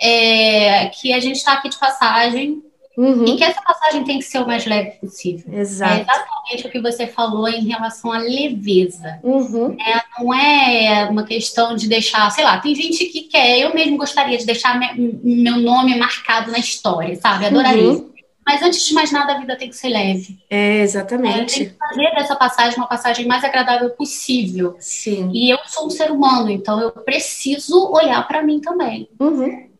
É, 0.00 0.86
que 0.86 1.12
a 1.12 1.20
gente 1.20 1.36
está 1.36 1.52
aqui 1.52 1.68
de 1.68 1.78
passagem, 1.78 2.62
Uhum. 2.96 3.24
E 3.24 3.36
que 3.36 3.44
essa 3.44 3.60
passagem 3.60 4.04
tem 4.04 4.18
que 4.18 4.24
ser 4.24 4.38
o 4.38 4.46
mais 4.46 4.64
leve 4.64 4.92
possível. 5.00 5.52
Exato. 5.52 5.92
É 5.92 6.02
exatamente 6.02 6.66
o 6.66 6.70
que 6.70 6.80
você 6.80 7.06
falou 7.06 7.48
em 7.48 7.66
relação 7.66 8.12
à 8.12 8.18
leveza. 8.18 9.18
Uhum. 9.22 9.76
É, 9.80 10.02
não 10.18 10.32
é 10.32 11.08
uma 11.10 11.24
questão 11.24 11.74
de 11.74 11.88
deixar, 11.88 12.30
sei 12.30 12.44
lá, 12.44 12.58
tem 12.58 12.74
gente 12.74 13.06
que 13.06 13.22
quer, 13.22 13.58
eu 13.58 13.74
mesmo 13.74 13.96
gostaria 13.96 14.38
de 14.38 14.46
deixar 14.46 14.78
meu 14.96 15.56
nome 15.56 15.96
marcado 15.96 16.50
na 16.52 16.58
história, 16.58 17.16
sabe? 17.16 17.46
Adoraria. 17.46 17.90
Uhum. 17.90 18.14
Mas 18.46 18.62
antes 18.62 18.86
de 18.86 18.92
mais 18.92 19.10
nada, 19.10 19.32
a 19.32 19.38
vida 19.38 19.56
tem 19.56 19.70
que 19.70 19.76
ser 19.76 19.88
leve. 19.88 20.38
É, 20.50 20.80
exatamente. 20.80 21.54
É, 21.54 21.64
tem 21.64 21.68
que 21.70 21.76
fazer 21.78 22.14
dessa 22.14 22.36
passagem 22.36 22.76
uma 22.76 22.86
passagem 22.86 23.26
mais 23.26 23.42
agradável 23.42 23.90
possível. 23.90 24.76
Sim. 24.78 25.30
E 25.32 25.50
eu 25.50 25.58
sou 25.66 25.86
um 25.86 25.90
ser 25.90 26.10
humano, 26.10 26.50
então 26.50 26.78
eu 26.78 26.90
preciso 26.90 27.90
olhar 27.90 28.26
para 28.28 28.42
mim 28.42 28.60
também. 28.60 29.08
Uhum. 29.18 29.73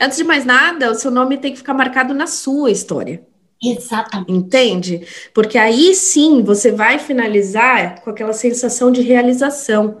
Antes 0.00 0.16
de 0.16 0.24
mais 0.24 0.44
nada, 0.44 0.90
o 0.90 0.94
seu 0.94 1.10
nome 1.10 1.38
tem 1.38 1.52
que 1.52 1.58
ficar 1.58 1.74
marcado 1.74 2.14
na 2.14 2.26
sua 2.26 2.70
história. 2.70 3.22
Exatamente. 3.62 4.32
Entende? 4.32 5.06
Porque 5.34 5.58
aí 5.58 5.94
sim 5.94 6.42
você 6.42 6.72
vai 6.72 6.98
finalizar 6.98 8.00
com 8.00 8.10
aquela 8.10 8.32
sensação 8.32 8.90
de 8.90 9.02
realização, 9.02 10.00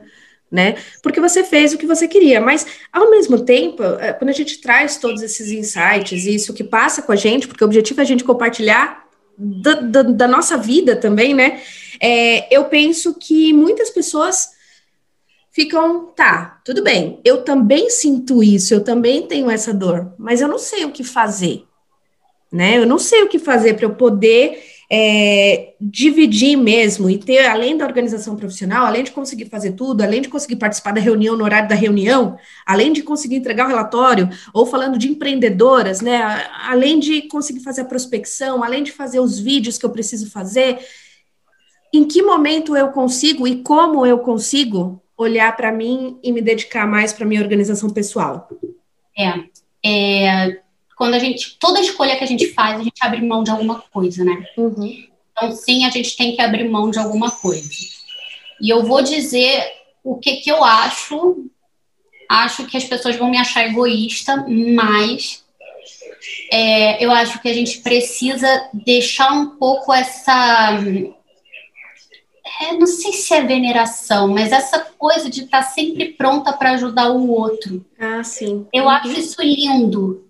né? 0.50 0.76
Porque 1.02 1.20
você 1.20 1.44
fez 1.44 1.72
o 1.72 1.78
que 1.78 1.86
você 1.86 2.08
queria. 2.08 2.40
Mas, 2.40 2.66
ao 2.92 3.10
mesmo 3.10 3.40
tempo, 3.44 3.82
é, 3.82 4.12
quando 4.14 4.30
a 4.30 4.34
gente 4.34 4.60
traz 4.60 4.96
todos 4.96 5.22
esses 5.22 5.50
insights, 5.50 6.24
isso 6.24 6.54
que 6.54 6.64
passa 6.64 7.02
com 7.02 7.12
a 7.12 7.16
gente, 7.16 7.46
porque 7.46 7.62
o 7.62 7.66
objetivo 7.66 8.00
é 8.00 8.02
a 8.02 8.06
gente 8.06 8.24
compartilhar 8.24 9.04
da, 9.36 9.74
da, 9.74 10.02
da 10.02 10.28
nossa 10.28 10.56
vida 10.56 10.96
também, 10.96 11.34
né? 11.34 11.60
É, 12.00 12.54
eu 12.54 12.64
penso 12.64 13.14
que 13.14 13.52
muitas 13.52 13.90
pessoas 13.90 14.50
ficam, 15.50 16.06
tá, 16.06 16.60
tudo 16.64 16.82
bem, 16.82 17.20
eu 17.24 17.42
também 17.42 17.90
sinto 17.90 18.42
isso, 18.42 18.72
eu 18.72 18.82
também 18.82 19.26
tenho 19.26 19.50
essa 19.50 19.74
dor, 19.74 20.14
mas 20.18 20.40
eu 20.40 20.48
não 20.48 20.58
sei 20.58 20.84
o 20.84 20.92
que 20.92 21.04
fazer 21.04 21.66
né? 22.52 22.78
Eu 22.78 22.86
não 22.86 22.98
sei 22.98 23.22
o 23.22 23.28
que 23.28 23.38
fazer 23.38 23.74
para 23.74 23.84
eu 23.84 23.94
poder 23.94 24.62
é, 24.90 25.74
dividir 25.80 26.56
mesmo 26.56 27.08
e 27.08 27.16
ter, 27.16 27.46
além 27.46 27.76
da 27.76 27.86
organização 27.86 28.34
profissional, 28.34 28.86
além 28.86 29.04
de 29.04 29.12
conseguir 29.12 29.44
fazer 29.46 29.72
tudo, 29.72 30.02
além 30.02 30.20
de 30.20 30.28
conseguir 30.28 30.56
participar 30.56 30.92
da 30.92 31.00
reunião 31.00 31.36
no 31.36 31.44
horário 31.44 31.68
da 31.68 31.76
reunião, 31.76 32.36
além 32.66 32.92
de 32.92 33.02
conseguir 33.02 33.36
entregar 33.36 33.66
o 33.66 33.68
relatório, 33.68 34.28
ou 34.52 34.66
falando 34.66 34.98
de 34.98 35.08
empreendedoras, 35.08 36.00
né? 36.00 36.20
Além 36.66 36.98
de 36.98 37.22
conseguir 37.22 37.60
fazer 37.60 37.82
a 37.82 37.86
prospecção, 37.86 38.64
além 38.64 38.82
de 38.82 38.90
fazer 38.90 39.20
os 39.20 39.38
vídeos 39.38 39.78
que 39.78 39.86
eu 39.86 39.90
preciso 39.90 40.28
fazer, 40.28 40.78
em 41.92 42.04
que 42.04 42.22
momento 42.22 42.76
eu 42.76 42.88
consigo 42.88 43.46
e 43.46 43.62
como 43.62 44.04
eu 44.04 44.18
consigo 44.18 44.99
olhar 45.20 45.54
para 45.56 45.70
mim 45.70 46.18
e 46.22 46.32
me 46.32 46.40
dedicar 46.40 46.86
mais 46.86 47.12
para 47.12 47.26
minha 47.26 47.42
organização 47.42 47.90
pessoal? 47.90 48.48
É, 49.16 49.34
é 49.84 50.60
quando 50.96 51.14
a 51.14 51.18
gente, 51.18 51.56
toda 51.58 51.80
escolha 51.80 52.16
que 52.16 52.24
a 52.24 52.26
gente 52.26 52.52
faz, 52.52 52.78
a 52.78 52.82
gente 52.82 52.98
abre 53.00 53.22
mão 53.22 53.42
de 53.42 53.50
alguma 53.50 53.80
coisa, 53.80 54.22
né? 54.22 54.44
Uhum. 54.56 55.02
Então, 55.32 55.52
sim, 55.52 55.86
a 55.86 55.90
gente 55.90 56.14
tem 56.16 56.36
que 56.36 56.42
abrir 56.42 56.68
mão 56.68 56.90
de 56.90 56.98
alguma 56.98 57.30
coisa. 57.30 57.70
E 58.60 58.68
eu 58.68 58.84
vou 58.84 59.02
dizer 59.02 59.64
o 60.04 60.18
que, 60.18 60.36
que 60.36 60.50
eu 60.50 60.62
acho. 60.62 61.46
Acho 62.28 62.66
que 62.66 62.76
as 62.76 62.84
pessoas 62.84 63.16
vão 63.16 63.30
me 63.30 63.38
achar 63.38 63.66
egoísta, 63.66 64.44
mas 64.46 65.42
é, 66.52 67.02
eu 67.02 67.10
acho 67.10 67.40
que 67.40 67.48
a 67.48 67.54
gente 67.54 67.78
precisa 67.78 68.68
deixar 68.72 69.32
um 69.32 69.56
pouco 69.56 69.92
essa. 69.92 70.78
É, 72.60 72.74
não 72.74 72.86
sei 72.86 73.12
se 73.12 73.32
é 73.32 73.42
veneração, 73.42 74.28
mas 74.28 74.52
essa 74.52 74.80
coisa 74.98 75.30
de 75.30 75.44
estar 75.44 75.62
sempre 75.62 76.12
pronta 76.12 76.52
para 76.52 76.72
ajudar 76.72 77.10
o 77.10 77.30
outro. 77.30 77.84
Ah, 77.98 78.22
sim. 78.22 78.66
Eu 78.72 78.84
uhum. 78.84 78.90
acho 78.90 79.10
isso 79.12 79.42
lindo. 79.42 80.26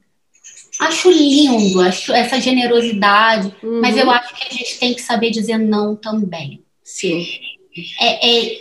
Acho 0.79 1.11
lindo 1.11 1.81
acho 1.81 2.13
essa 2.13 2.41
generosidade, 2.41 3.55
uhum. 3.63 3.81
mas 3.81 3.97
eu 3.97 4.09
acho 4.11 4.35
que 4.35 4.47
a 4.47 4.51
gente 4.51 4.79
tem 4.79 4.95
que 4.95 5.03
saber 5.03 5.31
dizer 5.31 5.59
não 5.59 5.97
também. 5.97 6.63
Sim. 6.83 7.27
É, 8.01 8.49
é 8.49 8.59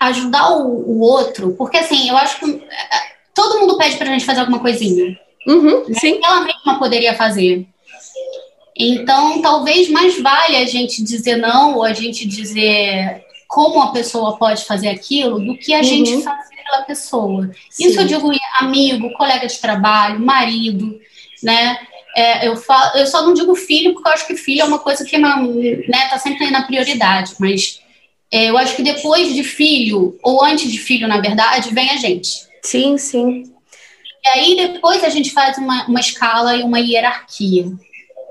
ajudar 0.00 0.50
o, 0.50 0.66
o, 0.66 1.00
outro, 1.00 1.54
porque 1.56 1.78
assim, 1.78 2.08
eu 2.08 2.16
acho 2.16 2.38
que 2.38 2.44
é, 2.46 3.16
todo 3.34 3.58
mundo 3.60 3.78
pede 3.78 3.96
pra 3.96 4.06
gente 4.06 4.24
fazer 4.24 4.40
alguma 4.40 4.60
coisinha. 4.60 5.18
Uhum, 5.46 5.88
né? 5.88 5.94
Sim. 5.98 6.20
Ela 6.22 6.42
mesma 6.42 6.78
poderia 6.78 7.14
fazer. 7.14 7.66
Então, 8.78 9.40
talvez 9.40 9.88
mais 9.88 10.20
vale 10.20 10.56
a 10.56 10.66
gente 10.66 11.02
dizer 11.02 11.36
não, 11.36 11.76
ou 11.76 11.82
a 11.82 11.92
gente 11.92 12.26
dizer 12.26 13.24
como 13.48 13.80
a 13.80 13.92
pessoa 13.92 14.36
pode 14.36 14.64
fazer 14.64 14.88
aquilo, 14.88 15.38
do 15.38 15.56
que 15.56 15.72
a 15.72 15.78
uhum. 15.78 15.84
gente 15.84 16.22
fazer 16.22 16.56
pela 16.56 16.82
pessoa. 16.82 17.50
Sim. 17.70 17.88
Isso 17.88 18.00
eu 18.00 18.06
digo 18.06 18.30
amigo, 18.58 19.12
colega 19.14 19.46
de 19.46 19.58
trabalho, 19.58 20.20
marido 20.20 20.98
né? 21.42 21.78
É, 22.16 22.48
eu, 22.48 22.56
falo, 22.56 22.96
eu 22.96 23.06
só 23.06 23.22
não 23.22 23.34
digo 23.34 23.54
filho, 23.54 23.92
porque 23.92 24.08
eu 24.08 24.12
acho 24.12 24.26
que 24.26 24.36
filho 24.36 24.62
é 24.62 24.64
uma 24.64 24.78
coisa 24.78 25.04
que 25.04 25.18
não, 25.18 25.52
né, 25.54 26.08
tá 26.08 26.18
sempre 26.18 26.50
na 26.50 26.62
prioridade, 26.62 27.34
mas 27.38 27.80
é, 28.32 28.46
eu 28.48 28.56
acho 28.56 28.74
que 28.74 28.82
depois 28.82 29.34
de 29.34 29.44
filho, 29.44 30.18
ou 30.22 30.42
antes 30.42 30.70
de 30.70 30.78
filho, 30.78 31.06
na 31.06 31.20
verdade, 31.20 31.74
vem 31.74 31.90
a 31.90 31.96
gente. 31.96 32.46
Sim, 32.62 32.96
sim. 32.96 33.52
E 34.24 34.28
aí 34.28 34.56
depois 34.56 35.04
a 35.04 35.08
gente 35.08 35.30
faz 35.30 35.58
uma, 35.58 35.86
uma 35.86 36.00
escala 36.00 36.56
e 36.56 36.62
uma 36.62 36.80
hierarquia. 36.80 37.66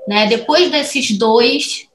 Né? 0.06 0.26
Depois 0.26 0.70
desses 0.70 1.16
dois, 1.18 1.88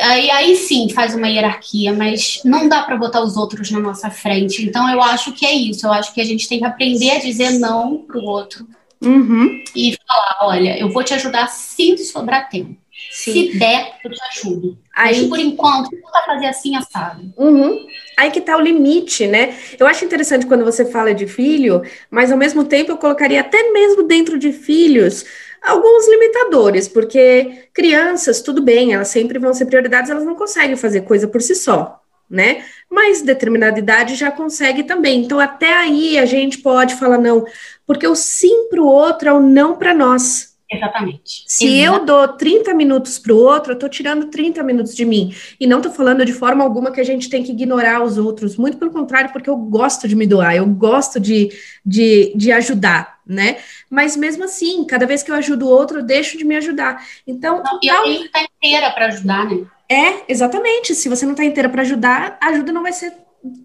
aí, 0.00 0.30
aí 0.30 0.56
sim 0.56 0.88
faz 0.88 1.14
uma 1.14 1.28
hierarquia, 1.28 1.92
mas 1.92 2.40
não 2.44 2.68
dá 2.68 2.82
para 2.82 2.96
botar 2.96 3.22
os 3.22 3.36
outros 3.36 3.70
na 3.70 3.80
nossa 3.80 4.10
frente. 4.10 4.64
Então 4.64 4.88
eu 4.90 5.02
acho 5.02 5.32
que 5.32 5.46
é 5.46 5.52
isso. 5.52 5.86
Eu 5.86 5.92
acho 5.92 6.12
que 6.12 6.20
a 6.20 6.24
gente 6.24 6.48
tem 6.48 6.58
que 6.58 6.66
aprender 6.66 7.10
a 7.12 7.20
dizer 7.20 7.58
não 7.58 7.98
para 7.98 8.18
o 8.18 8.24
outro 8.24 8.66
Uhum. 9.04 9.62
E 9.74 9.96
falar, 10.06 10.38
olha, 10.42 10.78
eu 10.78 10.88
vou 10.88 11.02
te 11.02 11.12
ajudar 11.12 11.48
se 11.48 11.98
sobrar 11.98 12.48
tempo. 12.48 12.76
Sim. 13.10 13.32
Se 13.32 13.58
der, 13.58 13.94
eu 14.04 14.10
te 14.10 14.20
ajudo. 14.32 14.78
Aí, 14.94 15.22
Mas 15.22 15.28
por 15.28 15.38
enquanto, 15.38 15.90
tu 15.90 16.10
vai 16.10 16.24
fazer 16.24 16.46
assim, 16.46 16.76
assado. 16.76 17.32
Uhum. 17.36 17.84
Aí 18.16 18.30
que 18.30 18.40
tá 18.40 18.56
o 18.56 18.60
limite, 18.60 19.26
né? 19.26 19.56
Eu 19.78 19.86
acho 19.86 20.04
interessante 20.04 20.46
quando 20.46 20.64
você 20.64 20.84
fala 20.84 21.12
de 21.12 21.26
filho, 21.26 21.82
mas 22.10 22.30
ao 22.30 22.38
mesmo 22.38 22.64
tempo 22.64 22.92
eu 22.92 22.96
colocaria 22.96 23.40
até 23.40 23.72
mesmo 23.72 24.04
dentro 24.04 24.38
de 24.38 24.52
filhos 24.52 25.24
alguns 25.62 26.08
limitadores, 26.08 26.88
porque 26.88 27.68
crianças, 27.72 28.40
tudo 28.40 28.62
bem, 28.62 28.94
elas 28.94 29.08
sempre 29.08 29.38
vão 29.38 29.54
ser 29.54 29.66
prioridades, 29.66 30.10
elas 30.10 30.24
não 30.24 30.34
conseguem 30.34 30.76
fazer 30.76 31.02
coisa 31.02 31.28
por 31.28 31.40
si 31.40 31.54
só 31.54 32.02
né? 32.32 32.64
Mas 32.88 33.20
determinada 33.20 33.78
idade 33.78 34.14
já 34.14 34.30
consegue 34.30 34.84
também. 34.84 35.22
Então, 35.22 35.38
até 35.38 35.74
aí 35.74 36.18
a 36.18 36.24
gente 36.24 36.58
pode 36.58 36.94
falar 36.94 37.18
não, 37.18 37.44
porque 37.86 38.08
o 38.08 38.16
sim 38.16 38.70
para 38.70 38.80
o 38.80 38.86
outro 38.86 39.28
é 39.28 39.32
o 39.34 39.38
não 39.40 39.76
para 39.76 39.92
nós. 39.92 40.51
Exatamente. 40.72 41.44
Se 41.46 41.78
eu 41.78 42.04
dou 42.04 42.26
30 42.28 42.72
minutos 42.72 43.18
para 43.18 43.34
o 43.34 43.36
outro, 43.36 43.72
eu 43.72 43.74
estou 43.74 43.90
tirando 43.90 44.30
30 44.30 44.62
minutos 44.62 44.94
de 44.94 45.04
mim. 45.04 45.34
E 45.60 45.66
não 45.66 45.78
estou 45.78 45.92
falando 45.92 46.24
de 46.24 46.32
forma 46.32 46.64
alguma 46.64 46.90
que 46.90 47.00
a 47.00 47.04
gente 47.04 47.28
tem 47.28 47.42
que 47.42 47.52
ignorar 47.52 48.02
os 48.02 48.16
outros. 48.16 48.56
Muito 48.56 48.78
pelo 48.78 48.90
contrário, 48.90 49.30
porque 49.32 49.50
eu 49.50 49.56
gosto 49.56 50.08
de 50.08 50.16
me 50.16 50.26
doar, 50.26 50.56
eu 50.56 50.66
gosto 50.66 51.20
de, 51.20 51.50
de, 51.84 52.32
de 52.34 52.50
ajudar, 52.52 53.18
né? 53.26 53.58
Mas 53.90 54.16
mesmo 54.16 54.44
assim, 54.44 54.84
cada 54.86 55.06
vez 55.06 55.22
que 55.22 55.30
eu 55.30 55.34
ajudo 55.34 55.66
o 55.66 55.70
outro, 55.70 55.98
eu 55.98 56.02
deixo 56.02 56.38
de 56.38 56.44
me 56.44 56.56
ajudar. 56.56 57.06
Então. 57.26 57.62
Não, 57.62 57.78
e 57.82 57.88
tal... 57.88 57.98
alguém 57.98 58.24
está 58.24 58.42
inteira 58.42 58.90
para 58.92 59.06
ajudar, 59.08 59.44
né? 59.44 59.66
É, 59.90 60.24
exatamente. 60.26 60.94
Se 60.94 61.06
você 61.06 61.26
não 61.26 61.32
está 61.32 61.44
inteira 61.44 61.68
para 61.68 61.82
ajudar, 61.82 62.38
a 62.40 62.46
ajuda 62.48 62.72
não 62.72 62.82
vai 62.82 62.94
ser 62.94 63.12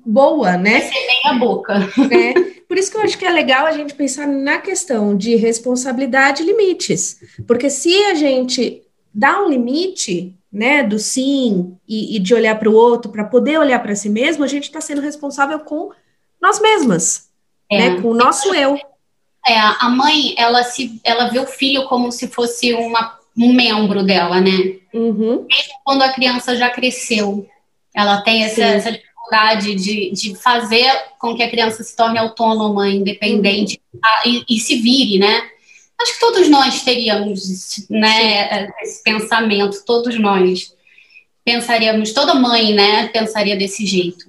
boa, 0.06 0.58
né? 0.58 0.82
Vai 0.82 0.92
ser 0.92 1.28
a 1.28 1.34
boca. 1.34 1.74
É. 2.12 2.58
Por 2.68 2.78
isso 2.78 2.92
que 2.92 2.98
eu 2.98 3.02
acho 3.02 3.18
que 3.18 3.26
é 3.26 3.32
legal 3.32 3.66
a 3.66 3.72
gente 3.72 3.94
pensar 3.94 4.28
na 4.28 4.58
questão 4.58 5.16
de 5.16 5.36
responsabilidade 5.36 6.44
e 6.44 6.46
limites. 6.46 7.22
Porque 7.48 7.70
se 7.70 7.96
a 8.06 8.14
gente 8.14 8.84
dá 9.14 9.42
um 9.42 9.50
limite, 9.50 10.36
né, 10.52 10.84
do 10.84 11.00
sim 11.00 11.78
e, 11.88 12.18
e 12.18 12.20
de 12.20 12.34
olhar 12.34 12.60
para 12.60 12.70
o 12.70 12.76
outro, 12.76 13.10
para 13.10 13.24
poder 13.24 13.58
olhar 13.58 13.82
para 13.82 13.96
si 13.96 14.10
mesmo, 14.10 14.44
a 14.44 14.48
gente 14.48 14.66
está 14.66 14.82
sendo 14.82 15.00
responsável 15.00 15.60
com 15.60 15.92
nós 16.42 16.60
mesmas, 16.60 17.30
é. 17.72 17.78
né, 17.78 18.02
com 18.02 18.10
o 18.10 18.14
nosso 18.14 18.54
eu. 18.54 18.78
É, 19.48 19.58
a 19.58 19.90
mãe, 19.90 20.36
ela 20.38 20.62
se, 20.64 21.00
ela 21.06 21.30
vê 21.30 21.40
o 21.40 21.48
filho 21.48 21.88
como 21.88 22.12
se 22.12 22.28
fosse 22.28 22.74
uma 22.74 23.18
um 23.38 23.54
membro 23.54 24.04
dela, 24.04 24.42
né? 24.42 24.78
Uhum. 24.94 25.46
Mesmo 25.48 25.74
quando 25.84 26.02
a 26.02 26.12
criança 26.12 26.56
já 26.56 26.70
cresceu, 26.70 27.48
ela 27.94 28.22
tem 28.22 28.44
essa, 28.44 28.64
essa 28.64 29.00
dificuldade 29.28 29.76
de, 29.76 30.12
de 30.12 30.36
fazer 30.36 30.90
com 31.20 31.36
que 31.36 31.44
a 31.44 31.50
criança 31.50 31.84
se 31.84 31.96
torne 31.96 32.18
autônoma, 32.18 32.90
independente 32.90 33.80
uhum. 33.94 34.00
e, 34.26 34.56
e, 34.56 34.60
se 34.60 34.78
vire, 34.78 35.20
né? 35.20 35.44
Acho 36.00 36.14
que 36.14 36.20
todos 36.20 36.48
nós 36.48 36.84
teríamos, 36.84 37.86
né, 37.90 38.70
esse 38.82 39.04
pensamento, 39.04 39.84
todos 39.84 40.18
nós 40.20 40.74
pensaríamos, 41.44 42.14
toda 42.14 42.36
mãe, 42.36 42.74
né, 42.74 43.08
pensaria 43.08 43.56
desse 43.56 43.86
jeito. 43.86 44.26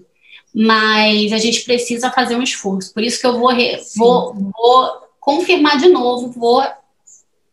Mas 0.54 1.30
a 1.32 1.38
gente 1.38 1.62
precisa 1.62 2.10
fazer 2.10 2.36
um 2.36 2.42
esforço. 2.42 2.92
Por 2.94 3.02
isso 3.02 3.20
que 3.20 3.26
eu 3.26 3.38
vou, 3.38 3.50
vou, 3.96 4.34
vou 4.34 4.92
confirmar 5.20 5.76
de 5.76 5.88
novo, 5.88 6.30
vou 6.30 6.64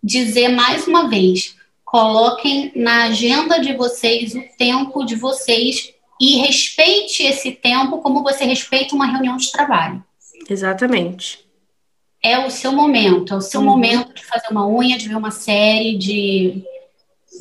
dizer 0.01 0.47
mais 0.47 0.87
uma 0.87 1.09
vez: 1.09 1.55
coloquem 1.83 2.71
na 2.73 3.05
agenda 3.05 3.59
de 3.59 3.73
vocês 3.73 4.33
o 4.33 4.41
tempo 4.57 5.03
de 5.03 5.15
vocês 5.15 5.94
e 6.19 6.37
respeite 6.37 7.23
esse 7.23 7.51
tempo 7.51 7.99
como 7.99 8.23
você 8.23 8.45
respeita 8.45 8.95
uma 8.95 9.05
reunião 9.05 9.37
de 9.37 9.51
trabalho. 9.51 10.03
Exatamente. 10.49 11.45
É 12.23 12.45
o 12.45 12.49
seu 12.49 12.71
momento, 12.71 13.33
é 13.33 13.37
o 13.37 13.41
seu 13.41 13.59
uhum. 13.59 13.67
momento 13.67 14.13
de 14.13 14.25
fazer 14.25 14.47
uma 14.49 14.67
unha, 14.67 14.97
de 14.97 15.07
ver 15.07 15.15
uma 15.15 15.31
série, 15.31 15.97
de 15.97 16.63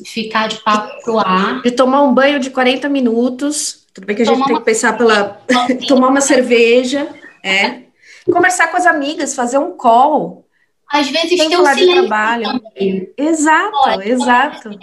ficar 0.05 0.47
de 0.47 0.57
papo 0.57 1.01
pro 1.03 1.19
ar. 1.19 1.61
De 1.61 1.71
tomar 1.71 2.03
um 2.03 2.13
banho 2.13 2.39
de 2.39 2.49
40 2.49 2.89
minutos. 2.89 3.85
Tudo 3.93 4.05
bem 4.05 4.15
que 4.15 4.21
a 4.21 4.25
gente 4.25 4.45
tem 4.45 4.57
que 4.57 4.63
pensar 4.63 4.97
pela. 4.97 5.41
tomar 5.87 6.09
uma 6.09 6.21
cerveja. 6.21 7.07
É. 7.43 7.85
Conversar 8.25 8.67
com 8.67 8.77
as 8.77 8.85
amigas, 8.85 9.35
fazer 9.35 9.57
um 9.57 9.71
call. 9.71 10.45
Às 10.91 11.09
vezes 11.09 11.29
tem, 11.29 11.49
tem 11.49 11.57
um 11.57 11.65
silêncio 11.65 12.07
trabalho. 12.07 12.59
Também. 12.59 13.13
Exato, 13.17 13.77
Olha, 13.85 14.07
exato. 14.07 14.79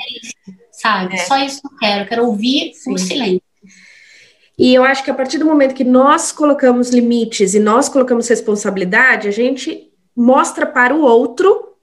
sabe? 0.73 1.15
É. 1.15 1.19
Só 1.19 1.37
isso 1.39 1.61
que 1.61 1.67
eu 1.67 1.79
quero, 1.79 2.03
eu 2.03 2.09
quero 2.09 2.27
ouvir 2.27 2.73
Sim. 2.75 2.95
o 2.95 2.99
silêncio. 2.99 3.43
E 4.63 4.73
eu 4.73 4.85
acho 4.85 5.03
que 5.03 5.11
a 5.11 5.15
partir 5.15 5.39
do 5.39 5.45
momento 5.45 5.75
que 5.75 5.83
nós 5.83 6.31
colocamos 6.31 6.91
limites 6.91 7.53
e 7.53 7.59
nós 7.59 7.89
colocamos 7.89 8.29
responsabilidade, 8.29 9.27
a 9.27 9.33
gente 9.33 9.91
mostra 10.15 10.65
para 10.65 10.95
o 10.95 11.03
outro 11.03 11.75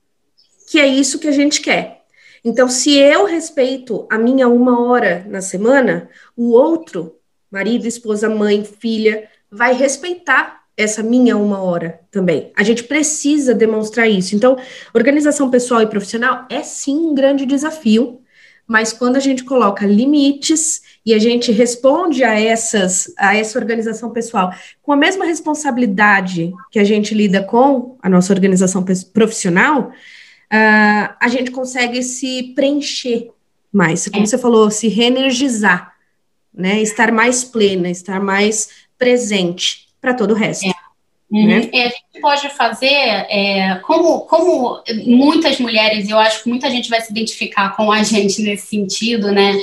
que 0.72 0.80
é 0.80 0.88
isso 0.88 1.20
que 1.20 1.28
a 1.28 1.32
gente 1.34 1.60
quer. 1.60 2.04
Então, 2.42 2.70
se 2.70 2.98
eu 2.98 3.26
respeito 3.26 4.08
a 4.10 4.18
minha 4.18 4.48
uma 4.48 4.82
hora 4.82 5.26
na 5.28 5.42
semana, 5.42 6.10
o 6.38 6.52
outro, 6.52 7.18
marido, 7.52 7.86
esposa, 7.86 8.30
mãe, 8.30 8.64
filha, 8.64 9.28
vai 9.52 9.74
respeitar 9.74 10.64
essa 10.78 11.04
minha 11.04 11.36
uma 11.36 11.62
hora 11.62 12.00
também. 12.10 12.54
A 12.56 12.64
gente 12.64 12.86
precisa 12.86 13.54
demonstrar 13.54 14.10
isso. 14.10 14.38
Então, 14.38 14.58
organização 14.94 15.52
pessoal 15.52 15.82
e 15.82 15.88
profissional 15.88 16.46
é 16.50 16.64
sim 16.64 16.96
um 16.96 17.14
grande 17.14 17.46
desafio, 17.46 18.22
mas 18.70 18.94
quando 18.94 19.16
a 19.16 19.20
gente 19.20 19.44
coloca 19.44 19.84
limites 19.84 20.84
e 21.04 21.16
a 21.16 21.18
gente 21.18 21.52
responde 21.52 22.24
a 22.24 22.40
essas 22.40 23.12
a 23.18 23.36
essa 23.36 23.58
organização 23.58 24.12
pessoal 24.12 24.54
com 24.84 24.94
a 24.94 24.96
mesma 24.96 25.26
responsabilidade 25.26 26.54
que 26.70 26.78
a 26.78 26.84
gente 26.84 27.16
lida 27.16 27.44
com 27.44 27.98
a 28.00 28.08
nossa 28.08 28.32
organização 28.32 28.86
profissional, 29.12 29.90
uh, 29.90 31.16
a 31.20 31.28
gente 31.30 31.50
consegue 31.50 32.04
se 32.04 32.54
preencher 32.54 33.32
mais, 33.74 34.08
como 34.08 34.24
é. 34.24 34.28
você 34.28 34.38
falou, 34.38 34.70
se 34.70 34.88
reenergizar, 34.88 35.96
né? 36.54 36.80
Estar 36.80 37.12
mais 37.12 37.44
plena, 37.44 37.90
estar 37.90 38.20
mais 38.20 38.70
presente 39.00 39.88
para 40.00 40.14
todo 40.14 40.32
o 40.32 40.36
resto. 40.36 40.68
É. 40.68 40.79
Uhum. 41.32 41.46
Né? 41.46 41.70
É, 41.72 41.82
a 41.84 41.90
gente 41.90 42.22
pode 42.22 42.50
fazer, 42.50 42.88
é, 42.88 43.80
como, 43.84 44.22
como 44.22 44.82
muitas 45.06 45.60
mulheres, 45.60 46.10
eu 46.10 46.18
acho 46.18 46.44
que 46.44 46.50
muita 46.50 46.70
gente 46.72 46.90
vai 46.90 47.00
se 47.02 47.12
identificar 47.12 47.76
com 47.76 47.92
a 47.92 48.02
gente 48.04 48.42
nesse 48.42 48.68
sentido, 48.68 49.32
né? 49.32 49.56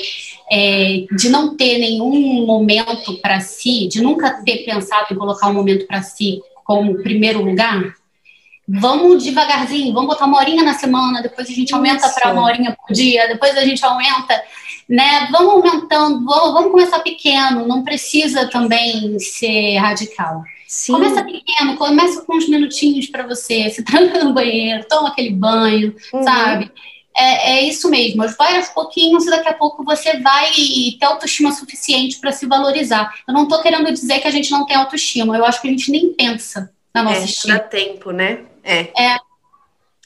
É, 0.50 1.04
de 1.10 1.28
não 1.28 1.56
ter 1.56 1.78
nenhum 1.78 2.46
momento 2.46 3.18
para 3.18 3.40
si, 3.40 3.88
de 3.88 4.00
nunca 4.00 4.44
ter 4.44 4.58
pensado 4.58 5.06
em 5.10 5.16
colocar 5.16 5.48
um 5.48 5.54
momento 5.54 5.86
para 5.88 6.02
si 6.02 6.40
como 6.64 7.02
primeiro 7.02 7.44
lugar. 7.44 7.94
Vamos 8.68 9.24
devagarzinho, 9.24 9.92
vamos 9.92 10.08
botar 10.08 10.26
uma 10.26 10.38
horinha 10.38 10.62
na 10.62 10.74
semana, 10.74 11.20
depois 11.20 11.48
a 11.48 11.52
gente 11.52 11.74
aumenta 11.74 12.08
para 12.10 12.32
uma 12.32 12.44
horinha 12.44 12.76
por 12.76 12.94
dia, 12.94 13.26
depois 13.26 13.56
a 13.56 13.64
gente 13.64 13.84
aumenta, 13.84 14.40
né? 14.88 15.28
Vamos 15.32 15.54
aumentando, 15.54 16.24
vamos, 16.24 16.52
vamos 16.52 16.70
começar 16.70 17.00
pequeno, 17.00 17.66
não 17.66 17.82
precisa 17.82 18.48
também 18.48 19.18
ser 19.18 19.78
radical. 19.78 20.44
Sim. 20.66 20.92
Começa 20.92 21.24
pequeno, 21.24 21.76
começa 21.76 22.22
com 22.22 22.36
uns 22.36 22.48
minutinhos 22.48 23.06
para 23.06 23.26
você, 23.26 23.70
se 23.70 23.82
tranca 23.84 24.24
no 24.24 24.34
banheiro, 24.34 24.84
toma 24.88 25.08
aquele 25.08 25.30
banho, 25.30 25.94
uhum. 26.12 26.22
sabe? 26.22 26.70
É, 27.18 27.52
é, 27.52 27.62
isso 27.62 27.88
mesmo, 27.88 28.28
vai 28.36 28.56
aos 28.56 28.68
pouquinhos 28.68 29.24
e 29.26 29.30
daqui 29.30 29.48
a 29.48 29.54
pouco 29.54 29.82
você 29.82 30.18
vai 30.18 30.50
ter 31.00 31.06
autoestima 31.06 31.50
suficiente 31.50 32.18
para 32.18 32.30
se 32.30 32.46
valorizar. 32.46 33.14
Eu 33.26 33.32
não 33.32 33.44
estou 33.44 33.62
querendo 33.62 33.90
dizer 33.90 34.18
que 34.18 34.28
a 34.28 34.30
gente 34.30 34.50
não 34.50 34.66
tem 34.66 34.76
autoestima, 34.76 35.36
eu 35.36 35.44
acho 35.44 35.62
que 35.62 35.68
a 35.68 35.70
gente 35.70 35.90
nem 35.90 36.12
pensa 36.12 36.70
na 36.94 37.02
nossa 37.02 37.20
é, 37.20 37.24
estima. 37.24 37.54
Dá 37.54 37.60
tempo, 37.60 38.10
né? 38.10 38.40
É. 38.62 38.80
é. 38.98 39.16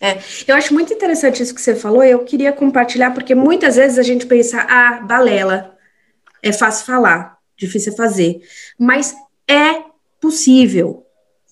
É, 0.03 0.19
eu 0.49 0.57
acho 0.57 0.73
muito 0.73 0.95
interessante 0.95 1.43
isso 1.43 1.55
que 1.55 1.61
você 1.61 1.77
falou. 1.77 2.03
Eu 2.03 2.25
queria 2.25 2.53
compartilhar, 2.55 3.11
porque 3.11 3.35
muitas 3.35 3.77
vezes 3.77 3.99
a 3.99 4.03
gente 4.03 4.25
pensa, 4.25 4.63
ah, 4.63 5.01
balela, 5.03 5.77
é 6.43 6.53
fácil 6.53 6.87
falar, 6.87 7.37
difícil 7.55 7.95
fazer. 7.95 8.41
Mas 8.79 9.15
é 9.47 9.90
possível. 10.21 11.07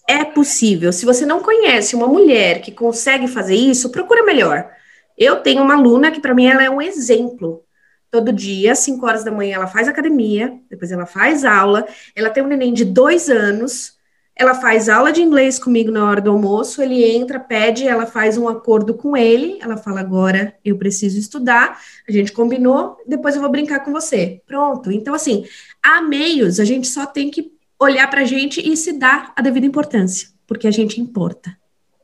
É 0.08 0.24
possível. 0.24 0.92
Se 0.92 1.04
você 1.04 1.26
não 1.26 1.40
conhece 1.42 1.94
uma 1.94 2.06
mulher 2.06 2.60
que 2.60 2.72
consegue 2.72 3.28
fazer 3.28 3.54
isso, 3.54 3.90
procura 3.90 4.24
melhor. 4.24 4.70
Eu 5.16 5.36
tenho 5.36 5.62
uma 5.62 5.74
aluna 5.74 6.10
que, 6.10 6.20
para 6.20 6.34
mim, 6.34 6.46
ela 6.46 6.62
é 6.62 6.70
um 6.70 6.80
exemplo. 6.80 7.64
Todo 8.10 8.32
dia, 8.32 8.72
às 8.72 8.78
5 8.78 9.04
horas 9.04 9.24
da 9.24 9.30
manhã, 9.30 9.56
ela 9.56 9.66
faz 9.66 9.86
academia, 9.86 10.58
depois 10.70 10.90
ela 10.90 11.04
faz 11.04 11.44
aula. 11.44 11.86
Ela 12.16 12.30
tem 12.30 12.42
um 12.42 12.46
neném 12.46 12.72
de 12.72 12.84
dois 12.84 13.28
anos. 13.28 13.98
Ela 14.34 14.54
faz 14.54 14.88
aula 14.88 15.12
de 15.12 15.20
inglês 15.20 15.58
comigo 15.58 15.90
na 15.90 16.08
hora 16.08 16.20
do 16.20 16.30
almoço. 16.30 16.80
Ele 16.80 17.04
entra, 17.04 17.40
pede, 17.40 17.86
ela 17.86 18.06
faz 18.06 18.38
um 18.38 18.48
acordo 18.48 18.94
com 18.94 19.14
ele. 19.14 19.58
Ela 19.60 19.76
fala: 19.76 20.00
agora 20.00 20.54
eu 20.64 20.78
preciso 20.78 21.18
estudar. 21.18 21.78
A 22.08 22.12
gente 22.12 22.32
combinou, 22.32 22.96
depois 23.06 23.34
eu 23.34 23.42
vou 23.42 23.50
brincar 23.50 23.80
com 23.80 23.92
você. 23.92 24.40
Pronto. 24.46 24.90
Então, 24.90 25.12
assim, 25.12 25.44
há 25.82 26.00
meios, 26.00 26.60
a 26.60 26.64
gente 26.64 26.86
só 26.86 27.04
tem 27.04 27.30
que 27.30 27.57
olhar 27.80 28.08
para 28.08 28.22
a 28.22 28.24
gente 28.24 28.60
e 28.60 28.76
se 28.76 28.92
dar 28.92 29.32
a 29.36 29.42
devida 29.42 29.66
importância, 29.66 30.28
porque 30.46 30.66
a 30.66 30.70
gente 30.70 31.00
importa. 31.00 31.56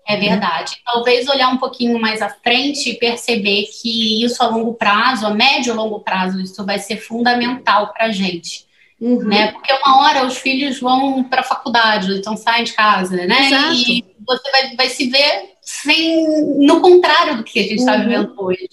É 0.06 0.16
verdade. 0.18 0.76
Talvez 0.84 1.26
olhar 1.28 1.48
um 1.48 1.56
pouquinho 1.56 1.98
mais 1.98 2.20
à 2.20 2.28
frente 2.28 2.90
e 2.90 2.98
perceber 2.98 3.64
que 3.64 4.22
isso 4.22 4.42
a 4.42 4.48
longo 4.48 4.74
prazo, 4.74 5.26
a 5.26 5.30
médio 5.30 5.72
e 5.72 5.76
longo 5.76 6.00
prazo, 6.00 6.40
isso 6.40 6.64
vai 6.64 6.78
ser 6.78 6.98
fundamental 6.98 7.92
para 7.92 8.06
a 8.06 8.10
gente. 8.10 8.66
Uhum. 9.00 9.24
Né? 9.24 9.52
Porque 9.52 9.72
uma 9.72 10.02
hora 10.02 10.26
os 10.26 10.36
filhos 10.36 10.78
vão 10.78 11.24
para 11.24 11.40
a 11.40 11.44
faculdade, 11.44 12.14
então 12.14 12.36
saem 12.36 12.64
de 12.64 12.74
casa, 12.74 13.16
né? 13.16 13.46
Exato. 13.46 13.74
E 13.74 14.04
você 14.26 14.50
vai, 14.50 14.76
vai 14.76 14.88
se 14.90 15.08
ver 15.08 15.54
sem, 15.62 16.22
no 16.58 16.80
contrário 16.80 17.38
do 17.38 17.44
que 17.44 17.58
a 17.58 17.62
gente 17.62 17.76
está 17.76 17.94
uhum. 17.94 18.00
vivendo 18.02 18.34
hoje. 18.36 18.68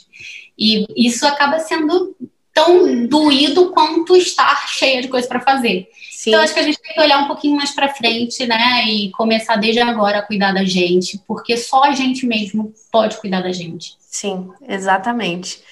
E 0.57 0.85
isso 0.95 1.25
acaba 1.25 1.59
sendo 1.59 2.15
tão 2.53 3.07
doído 3.07 3.71
quanto 3.71 4.15
estar 4.15 4.67
cheia 4.67 5.01
de 5.01 5.07
coisa 5.07 5.27
para 5.27 5.39
fazer. 5.39 5.87
Sim. 6.21 6.29
Então, 6.29 6.43
acho 6.43 6.53
que 6.53 6.59
a 6.59 6.63
gente 6.63 6.79
tem 6.79 6.93
que 6.93 7.01
olhar 7.01 7.17
um 7.17 7.25
pouquinho 7.25 7.57
mais 7.57 7.71
para 7.71 7.89
frente, 7.89 8.45
né? 8.45 8.85
E 8.87 9.09
começar 9.09 9.55
desde 9.55 9.81
agora 9.81 10.19
a 10.19 10.21
cuidar 10.21 10.53
da 10.53 10.63
gente, 10.63 11.19
porque 11.27 11.57
só 11.57 11.85
a 11.85 11.93
gente 11.93 12.27
mesmo 12.27 12.71
pode 12.91 13.17
cuidar 13.17 13.41
da 13.41 13.51
gente. 13.51 13.95
Sim, 14.01 14.51
exatamente. 14.69 15.63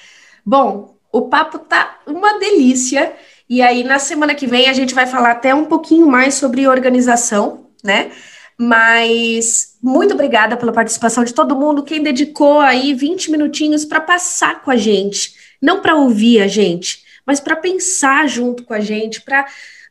Bom, 0.44 0.96
o 1.12 1.22
papo 1.22 1.60
tá 1.60 2.00
uma 2.08 2.40
delícia. 2.40 3.14
E 3.48 3.62
aí, 3.62 3.84
na 3.84 4.00
semana 4.00 4.34
que 4.34 4.48
vem, 4.48 4.68
a 4.68 4.74
gente 4.74 4.96
vai 4.96 5.06
falar 5.06 5.34
até 5.34 5.54
um 5.54 5.66
pouquinho 5.66 6.08
mais 6.08 6.34
sobre 6.34 6.68
organização, 6.68 7.68
né? 7.84 8.10
Mas 8.58 9.78
muito 9.84 10.16
obrigada 10.16 10.58
pela 10.58 10.74
participação 10.74 11.24
de 11.24 11.32
todo 11.32 11.56
mundo, 11.56 11.84
quem 11.84 12.02
dedicou 12.02 12.60
aí 12.60 12.96
20 12.96 13.30
minutinhos 13.30 13.86
para 13.86 14.02
passar 14.02 14.64
com 14.64 14.72
a 14.72 14.76
gente, 14.76 15.32
não 15.62 15.80
para 15.80 15.94
ouvir 15.94 16.42
a 16.42 16.48
gente, 16.48 17.04
mas 17.24 17.40
para 17.40 17.56
pensar 17.56 18.28
junto 18.28 18.64
com 18.64 18.74
a 18.74 18.80
gente, 18.80 19.22
para 19.22 19.46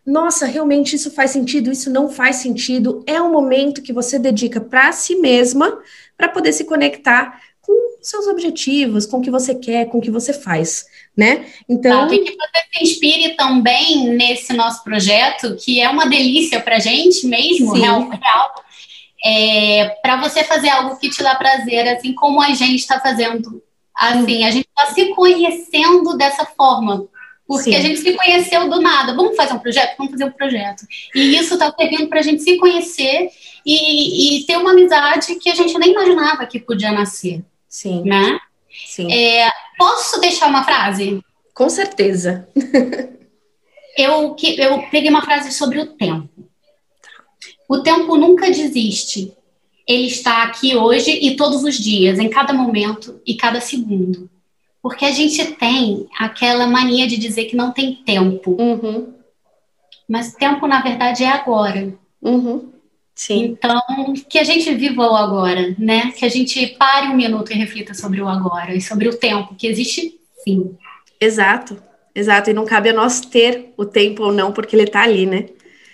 nossa, 0.08 0.46
realmente 0.46 0.96
isso 0.96 1.10
faz 1.10 1.32
sentido, 1.32 1.70
isso 1.70 1.90
não 1.90 2.08
faz 2.08 2.36
sentido. 2.36 3.04
É 3.06 3.20
um 3.20 3.30
momento 3.30 3.82
que 3.82 3.92
você 3.92 4.18
dedica 4.18 4.58
para 4.58 4.90
si 4.90 5.16
mesma 5.16 5.80
para 6.16 6.30
poder 6.30 6.52
se 6.54 6.64
conectar 6.64 7.38
com 7.60 7.98
seus 8.00 8.26
objetivos, 8.26 9.04
com 9.04 9.18
o 9.18 9.20
que 9.20 9.30
você 9.30 9.54
quer, 9.54 9.84
com 9.86 9.98
o 9.98 10.00
que 10.00 10.10
você 10.10 10.32
faz, 10.32 10.86
né? 11.14 11.44
Então, 11.68 12.10
e 12.10 12.20
que 12.20 12.30
você 12.30 12.58
se 12.72 12.84
inspire 12.84 13.36
também 13.36 14.08
nesse 14.08 14.54
nosso 14.54 14.82
projeto, 14.82 15.54
que 15.56 15.78
é 15.78 15.90
uma 15.90 16.06
delícia 16.06 16.58
para 16.58 16.78
gente 16.78 17.26
mesmo, 17.26 17.74
Sim. 17.74 17.82
real, 17.82 18.08
real 18.08 18.64
é, 19.22 19.88
para 20.00 20.16
você 20.16 20.42
fazer 20.42 20.70
algo 20.70 20.96
que 20.96 21.10
te 21.10 21.22
dá 21.22 21.34
prazer, 21.34 21.86
assim 21.88 22.14
como 22.14 22.40
a 22.40 22.54
gente 22.54 22.76
está 22.76 22.98
fazendo. 22.98 23.62
Assim, 23.94 24.44
a 24.44 24.50
gente 24.50 24.68
está 24.68 24.94
se 24.94 25.06
conhecendo 25.14 26.16
dessa 26.16 26.46
forma, 26.46 27.08
porque 27.48 27.70
Sim. 27.70 27.76
a 27.76 27.80
gente 27.80 28.00
se 28.00 28.12
conheceu 28.12 28.68
do 28.68 28.78
nada. 28.78 29.14
Vamos 29.14 29.34
fazer 29.34 29.54
um 29.54 29.58
projeto? 29.58 29.96
Vamos 29.96 30.12
fazer 30.12 30.24
um 30.26 30.30
projeto. 30.30 30.86
E 31.14 31.34
isso 31.34 31.54
está 31.54 31.72
servindo 31.72 32.06
para 32.06 32.18
a 32.18 32.22
gente 32.22 32.42
se 32.42 32.58
conhecer 32.58 33.30
e, 33.64 34.36
e, 34.36 34.44
ter 34.44 34.58
uma 34.58 34.72
amizade 34.72 35.34
que 35.36 35.48
a 35.48 35.54
gente 35.54 35.76
nem 35.78 35.92
imaginava 35.92 36.44
que 36.44 36.60
podia 36.60 36.92
nascer. 36.92 37.42
Sim. 37.66 38.02
Né? 38.04 38.38
Sim. 38.86 39.10
É, 39.10 39.50
posso 39.78 40.20
deixar 40.20 40.48
uma 40.48 40.62
frase? 40.62 41.24
Com 41.54 41.70
certeza. 41.70 42.46
eu, 43.96 44.34
que, 44.34 44.60
eu 44.60 44.82
peguei 44.90 45.08
uma 45.08 45.24
frase 45.24 45.50
sobre 45.50 45.80
o 45.80 45.86
tempo. 45.86 46.28
O 47.66 47.78
tempo 47.78 48.14
nunca 48.18 48.50
desiste. 48.50 49.32
Ele 49.86 50.06
está 50.06 50.42
aqui 50.42 50.76
hoje 50.76 51.12
e 51.12 51.34
todos 51.34 51.64
os 51.64 51.78
dias, 51.78 52.18
em 52.18 52.28
cada 52.28 52.52
momento 52.52 53.22
e 53.26 53.34
cada 53.34 53.58
segundo. 53.58 54.28
Porque 54.88 55.04
a 55.04 55.12
gente 55.12 55.44
tem 55.52 56.08
aquela 56.18 56.66
mania 56.66 57.06
de 57.06 57.18
dizer 57.18 57.44
que 57.44 57.54
não 57.54 57.72
tem 57.72 57.96
tempo. 58.06 58.56
Uhum. 58.58 59.12
Mas 60.08 60.32
tempo, 60.32 60.66
na 60.66 60.80
verdade, 60.80 61.24
é 61.24 61.28
agora. 61.28 61.92
Uhum. 62.22 62.72
Sim. 63.14 63.44
Então, 63.44 63.78
que 64.30 64.38
a 64.38 64.44
gente 64.44 64.74
viva 64.74 65.02
o 65.02 65.14
agora, 65.14 65.76
né? 65.78 66.10
Que 66.12 66.24
a 66.24 66.28
gente 66.30 66.68
pare 66.78 67.08
um 67.08 67.16
minuto 67.16 67.52
e 67.52 67.54
reflita 67.54 67.92
sobre 67.92 68.22
o 68.22 68.28
agora 68.28 68.74
e 68.74 68.80
sobre 68.80 69.06
o 69.06 69.14
tempo, 69.14 69.54
que 69.56 69.66
existe 69.66 70.18
sim. 70.42 70.74
Exato, 71.20 71.76
exato. 72.14 72.48
E 72.48 72.54
não 72.54 72.64
cabe 72.64 72.88
a 72.88 72.94
nós 72.94 73.20
ter 73.20 73.74
o 73.76 73.84
tempo 73.84 74.22
ou 74.22 74.32
não, 74.32 74.52
porque 74.52 74.74
ele 74.74 74.84
está 74.84 75.02
ali, 75.02 75.26
né? 75.26 75.50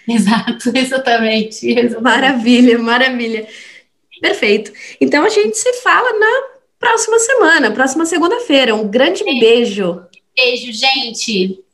Exato, 0.09 0.71
exatamente, 0.79 1.69
exatamente. 1.69 2.01
Maravilha, 2.01 2.79
maravilha. 2.79 3.49
Perfeito. 4.21 4.73
Então 5.01 5.25
a 5.25 5.29
gente 5.31 5.57
se 5.57 5.73
fala 5.83 6.17
na 6.17 6.54
próxima 6.85 7.19
semana, 7.19 7.71
próxima 7.71 8.05
segunda-feira. 8.05 8.75
Um 8.75 8.87
grande 8.87 9.25
beijo. 9.25 10.05
Beijo, 10.37 10.71
gente. 10.71 11.65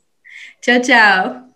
Tchau, 0.61 0.79
tchau. 0.79 1.50